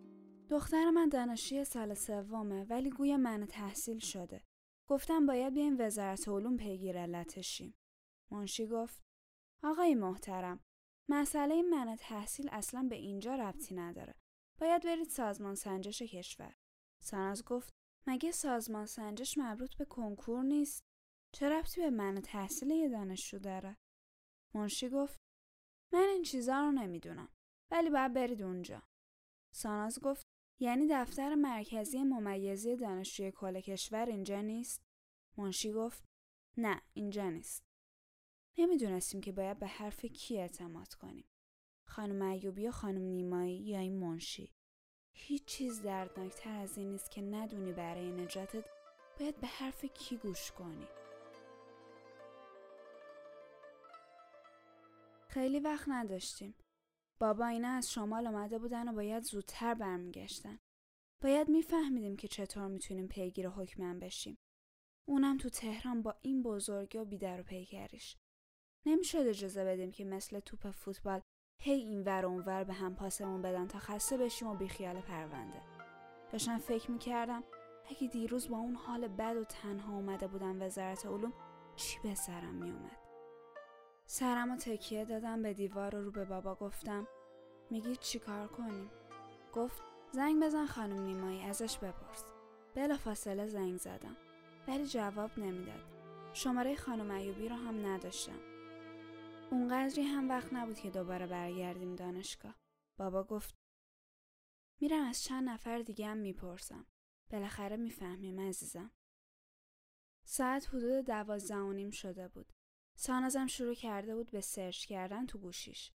دختر 0.49 0.89
من 0.89 1.09
دانشجوی 1.09 1.63
سال 1.63 1.93
سومه 1.93 2.63
ولی 2.63 2.89
گویا 2.89 3.17
من 3.17 3.45
تحصیل 3.45 3.99
شده. 3.99 4.43
گفتم 4.89 5.25
باید 5.25 5.53
بیایم 5.53 5.75
وزارت 5.79 6.27
علوم 6.27 6.57
پیگیر 6.57 6.97
علتشیم. 6.97 7.75
منشی 8.31 8.67
گفت 8.67 9.01
آقای 9.63 9.95
محترم 9.95 10.59
مسئله 11.09 11.61
من 11.61 11.95
تحصیل 11.99 12.49
اصلا 12.51 12.87
به 12.89 12.95
اینجا 12.95 13.35
ربطی 13.35 13.75
نداره. 13.75 14.15
باید 14.59 14.83
برید 14.83 15.09
سازمان 15.09 15.55
سنجش 15.55 16.01
کشور. 16.01 16.55
ساناز 17.03 17.45
گفت 17.45 17.73
مگه 18.07 18.31
سازمان 18.31 18.85
سنجش 18.85 19.37
مربوط 19.37 19.75
به 19.77 19.85
کنکور 19.85 20.43
نیست؟ 20.43 20.83
چه 21.35 21.49
ربطی 21.49 21.81
به 21.81 21.89
من 21.89 22.21
تحصیل 22.21 22.71
یه 22.71 22.89
دانشجو 22.89 23.39
داره؟ 23.39 23.77
منشی 24.53 24.89
گفت 24.89 25.17
من 25.93 26.07
این 26.13 26.23
چیزا 26.23 26.59
رو 26.61 26.71
نمی‌دونم 26.71 27.29
ولی 27.71 27.89
باید 27.89 28.13
برید 28.13 28.41
اونجا. 28.41 28.83
ساناز 29.53 29.99
گفت 29.99 30.25
یعنی 30.59 30.87
دفتر 30.91 31.35
مرکزی 31.35 32.03
ممیزی 32.03 32.75
دانشجوی 32.75 33.31
کل 33.31 33.61
کشور 33.61 34.05
اینجا 34.05 34.41
نیست؟ 34.41 34.81
منشی 35.37 35.71
گفت 35.71 36.03
نه 36.57 36.81
اینجا 36.93 37.29
نیست. 37.29 37.70
نمی‌دونستیم 38.57 39.21
که 39.21 39.31
باید 39.31 39.59
به 39.59 39.67
حرف 39.67 40.05
کی 40.05 40.37
اعتماد 40.37 40.93
کنیم. 40.93 41.25
خانم 41.87 42.21
ایوبی 42.21 42.61
یا 42.61 42.71
خانم 42.71 43.01
نیمایی 43.01 43.57
یا 43.57 43.79
این 43.79 43.99
منشی. 43.99 44.51
هیچ 45.17 45.45
چیز 45.45 45.81
دردناکتر 45.81 46.55
از 46.55 46.77
این 46.77 46.91
نیست 46.91 47.11
که 47.11 47.21
ندونی 47.21 47.71
برای 47.71 48.11
نجاتت 48.11 48.65
باید 49.19 49.39
به 49.39 49.47
حرف 49.47 49.85
کی 49.85 50.17
گوش 50.17 50.51
کنی. 50.51 50.87
خیلی 55.29 55.59
وقت 55.59 55.85
نداشتیم. 55.89 56.55
بابا 57.19 57.45
اینا 57.45 57.69
از 57.69 57.91
شمال 57.91 58.27
آمده 58.27 58.59
بودن 58.59 58.87
و 58.87 58.93
باید 58.93 59.23
زودتر 59.23 59.73
برمیگشتن. 59.73 60.59
باید 61.23 61.49
میفهمیدیم 61.49 62.15
که 62.15 62.27
چطور 62.27 62.67
می‌تونیم 62.67 63.07
پیگیر 63.07 63.49
حکمن 63.49 63.99
بشیم. 63.99 64.37
اونم 65.07 65.37
تو 65.37 65.49
تهران 65.49 66.01
با 66.01 66.15
این 66.21 66.43
بزرگی 66.43 66.97
و 66.97 67.05
بیدر 67.05 67.41
و 67.41 67.43
پیکریش. 67.43 68.17
نمی‌شد 68.85 69.17
اجازه 69.17 69.65
بدیم 69.65 69.91
که 69.91 70.05
مثل 70.05 70.39
توپ 70.39 70.71
فوتبال 70.71 71.21
هی 71.61 71.73
این 71.73 72.03
ور 72.03 72.25
اون 72.25 72.41
ور 72.41 72.63
به 72.63 72.73
هم 72.73 72.95
پاسمون 72.95 73.41
بدن 73.41 73.67
تا 73.67 73.79
خسته 73.79 74.17
بشیم 74.17 74.47
و 74.47 74.55
بیخیال 74.55 75.01
پرونده. 75.01 75.61
داشتم 76.31 76.57
فکر 76.57 76.91
می‌کردم 76.91 77.43
اگه 77.89 78.07
دیروز 78.07 78.49
با 78.49 78.57
اون 78.57 78.75
حال 78.75 79.07
بد 79.07 79.37
و 79.37 79.43
تنها 79.43 79.95
اومده 79.95 80.27
بودم 80.27 80.61
وزارت 80.61 81.05
علوم 81.05 81.33
چی 81.75 81.99
به 82.03 82.15
سرم 82.15 82.53
میومد. 82.53 82.97
سرم 84.05 84.51
و 84.51 84.55
تکیه 84.55 85.05
دادم 85.05 85.41
به 85.41 85.53
دیوار 85.53 85.95
و 85.95 86.01
رو 86.01 86.11
به 86.11 86.25
بابا 86.25 86.55
گفتم 86.55 87.07
میگی 87.69 87.95
چی 87.95 88.19
کار 88.19 88.47
کنیم؟ 88.47 88.89
گفت 89.53 89.81
زنگ 90.11 90.43
بزن 90.43 90.65
خانم 90.65 91.01
نیمایی 91.01 91.41
ازش 91.41 91.77
بپرس. 91.77 92.23
بلا 92.75 92.97
فاصله 92.97 93.47
زنگ 93.47 93.77
زدم. 93.77 94.17
ولی 94.67 94.85
جواب 94.85 95.39
نمی‌داد. 95.39 95.83
شماره 96.33 96.75
خانم 96.75 97.11
ایوبی 97.11 97.49
رو 97.49 97.55
هم 97.55 97.85
نداشتم. 97.85 98.50
اونقدری 99.51 100.03
هم 100.03 100.29
وقت 100.29 100.53
نبود 100.53 100.75
که 100.75 100.89
دوباره 100.89 101.27
برگردیم 101.27 101.95
دانشگاه. 101.95 102.59
بابا 102.97 103.23
گفت 103.23 103.55
میرم 104.81 105.03
از 105.03 105.23
چند 105.23 105.49
نفر 105.49 105.79
دیگه 105.79 106.07
هم 106.07 106.17
می‌پرسم. 106.17 106.85
بالاخره 107.29 107.77
می‌فهمیم 107.77 108.39
عزیزم. 108.39 108.91
ساعت 110.25 110.67
حدود 110.67 111.05
دوازده 111.05 111.57
و 111.57 111.73
نیم 111.73 111.91
شده 111.91 112.27
بود. 112.27 112.53
سانازم 112.97 113.47
شروع 113.47 113.73
کرده 113.73 114.15
بود 114.15 114.31
به 114.31 114.41
سرچ 114.41 114.85
کردن 114.85 115.25
تو 115.25 115.39
گوشیش. 115.39 115.91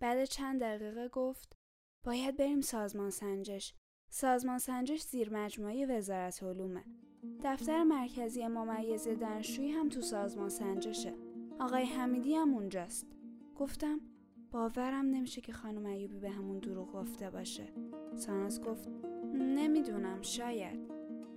بعد 0.00 0.24
چند 0.24 0.60
دقیقه 0.60 1.08
گفت 1.08 1.56
باید 2.04 2.36
بریم 2.36 2.60
سازمان 2.60 3.10
سنجش. 3.10 3.74
سازمان 4.10 4.58
سنجش 4.58 5.00
زیر 5.00 5.32
مجموعه 5.32 5.86
وزارت 5.86 6.42
علومه. 6.42 6.84
دفتر 7.44 7.82
مرکزی 7.82 8.46
ممیز 8.46 9.08
دانشجویی 9.08 9.72
هم 9.72 9.88
تو 9.88 10.00
سازمان 10.00 10.48
سنجشه. 10.48 11.14
آقای 11.62 11.84
حمیدی 11.84 12.34
هم 12.34 12.54
اونجاست. 12.54 13.06
گفتم 13.56 14.00
باورم 14.50 15.06
نمیشه 15.06 15.40
که 15.40 15.52
خانم 15.52 15.86
ایوبی 15.86 16.18
به 16.18 16.30
همون 16.30 16.58
دروغ 16.58 16.92
گفته 16.92 17.30
باشه. 17.30 17.72
ساناز 18.14 18.62
گفت 18.62 18.88
نمی‌دونم 19.34 20.22
شاید. 20.22 20.92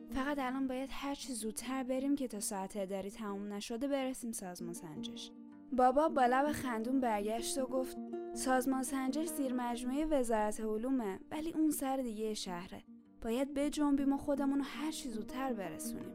فقط 0.10 0.40
الان 0.40 0.68
باید 0.68 0.90
هرچی 0.92 1.34
زودتر 1.34 1.84
بریم 1.84 2.16
که 2.16 2.28
تا 2.28 2.40
ساعت 2.40 2.78
اداری 2.78 3.12
تموم 3.12 3.54
نشده 3.54 3.88
برسیم 3.88 4.32
سازمان 4.32 4.74
سنجش. 4.74 5.32
بابا 5.72 6.10
با 6.10 6.26
لب 6.26 6.52
خندون 6.52 7.00
برگشت 7.00 7.58
و 7.58 7.66
گفت 7.66 7.98
سازمان 8.34 8.84
سنجش 8.84 9.28
زیر 9.28 9.54
مجموعه 9.54 10.06
وزارت 10.06 10.60
علومه 10.60 11.20
ولی 11.32 11.54
اون 11.54 11.72
سر 11.72 11.98
دیگه 11.98 12.34
شهره. 12.34 12.84
باید 13.22 13.54
بجنبیم 13.54 14.14
و 14.14 14.18
خودمون 14.18 14.62
هر 14.64 14.92
چی 14.92 15.10
زودتر 15.10 15.54
برسونیم. 15.54 16.14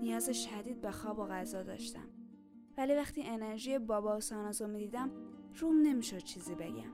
نیاز 0.00 0.30
شدید 0.30 0.80
به 0.80 0.90
خواب 0.90 1.18
و 1.18 1.26
غذا 1.26 1.62
داشتم. 1.62 2.09
ولی 2.80 2.94
وقتی 2.94 3.22
انرژی 3.22 3.78
بابا 3.78 4.16
و 4.16 4.20
سانازو 4.20 4.66
می‌دیدم 4.66 5.10
روم 5.54 5.82
نمی‌شد 5.82 6.18
چیزی 6.18 6.54
بگم. 6.54 6.92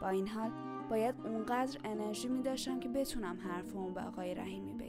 با 0.00 0.08
این 0.08 0.28
حال 0.28 0.50
باید 0.90 1.14
اونقدر 1.24 1.80
انرژی 1.84 2.28
می 2.28 2.42
داشتم 2.42 2.80
که 2.80 2.88
بتونم 2.88 3.38
حرفمو 3.40 3.90
به 3.90 4.00
آقای 4.00 4.34
رحیمی 4.34 4.74
بگم. 4.74 4.87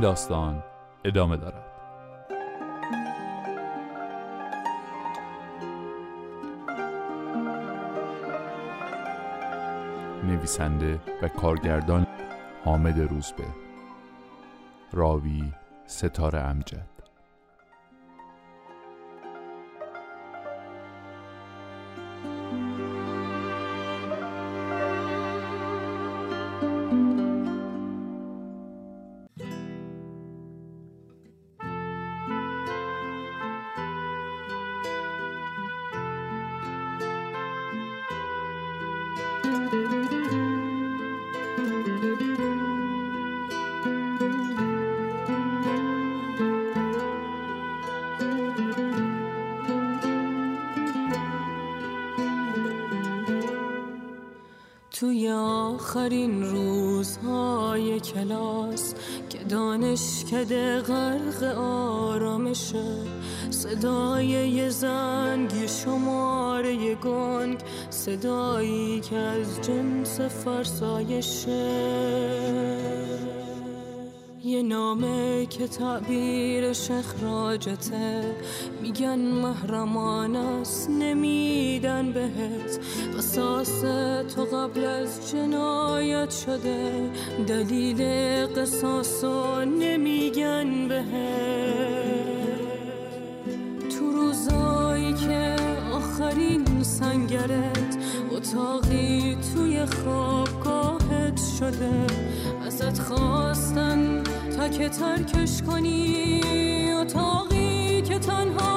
داستان 0.00 0.62
ادامه 1.04 1.36
دارد. 1.36 1.64
نویسنده 10.24 11.00
و 11.22 11.28
کارگردان 11.28 12.06
حامد 12.64 13.00
روزبه. 13.00 13.44
راوی 14.92 15.52
ستاره 15.86 16.38
امجد. 16.38 16.99
که 59.30 59.38
دانشکده 59.38 60.80
غرق 60.80 61.42
آرامشه 61.58 62.84
صدای 63.50 64.26
یه 64.26 64.70
زنگ 64.70 65.66
شماره 65.66 66.94
گنگ 66.94 67.58
صدایی 67.90 69.00
که 69.00 69.16
از 69.16 69.60
جنس 69.62 70.20
فرسایشه 70.20 71.70
یه 74.44 74.62
نامه 74.62 75.46
که 75.46 75.68
تعبیرش 75.68 76.90
اخراجته 76.90 78.34
میگن 78.82 79.18
محرمان 79.18 80.36
است 80.36 80.90
نمیدن 80.90 82.12
بهت. 82.12 82.80
قصاص 83.18 83.80
تو 84.34 84.44
قبل 84.44 84.84
از 84.84 85.30
جنایت 85.30 86.30
شده. 86.30 87.10
دلیل 87.46 88.02
قصاص 88.46 89.24
نمیگن 89.80 90.88
بهت. 90.88 91.10
تو 93.98 94.10
روزایی 94.10 95.12
که 95.12 95.56
آخرین 95.92 96.82
سنگرت 96.82 97.98
اتاقی 98.30 99.38
توی 99.54 99.86
شده. 101.38 102.06
ازت 102.66 102.98
خواستن 102.98 104.22
تا 104.56 104.68
که 104.68 104.88
ترکش 104.88 105.62
کنی. 105.62 106.40
اتاقی 106.92 108.02
که 108.02 108.18
تنها 108.18 108.69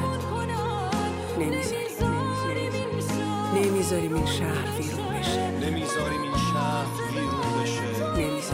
نمی‌ذاریم 3.54 4.14
این 4.14 4.26
شهر 4.26 4.80
ویرون 4.80 5.06
بشه. 5.06 5.50
نمی‌ذاریم 5.50 6.22
این 6.22 6.36
شهر 6.36 6.86
ویرون 7.14 7.48
بشه. 7.60 7.82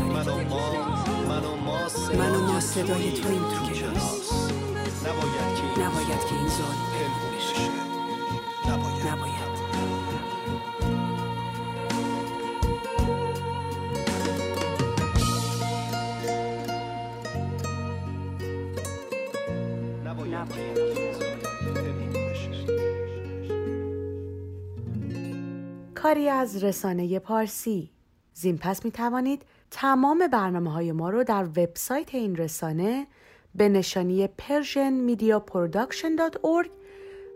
من 0.01 0.29
و 0.29 0.37
ما 0.49 0.73
من 1.29 1.45
و 1.45 1.57
ما 1.57 1.79
من 2.19 2.35
و 2.35 2.41
ما 2.53 2.61
صدای 2.61 3.13
تو 3.13 3.29
این 3.29 3.43
تو 3.43 3.73
که 3.73 3.87
نباید 5.83 6.21
که 6.29 6.35
این 6.35 6.49
ظلم. 6.49 7.34
از 26.35 26.65
رسانه 26.65 27.19
پارسی 27.19 27.91
زین 28.35 28.59
پس 28.59 28.85
می 28.85 28.91
توانید 28.91 29.43
تمام 29.71 30.29
برنامه 30.33 30.73
های 30.73 30.93
ما 30.93 31.11
رو 31.11 31.25
در 31.25 31.45
وبسایت 31.45 32.15
این 32.15 32.37
رسانه 32.37 33.07
به 33.55 33.69
نشانی 33.69 34.27
persianmediaproduction.org 34.27 36.69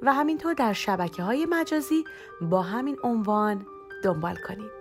و 0.02 0.14
همینطور 0.14 0.54
در 0.54 0.72
شبکه 0.72 1.22
های 1.22 1.46
مجازی 1.50 2.04
با 2.42 2.62
همین 2.62 2.96
عنوان 3.04 3.66
دنبال 4.04 4.36
کنید. 4.36 4.77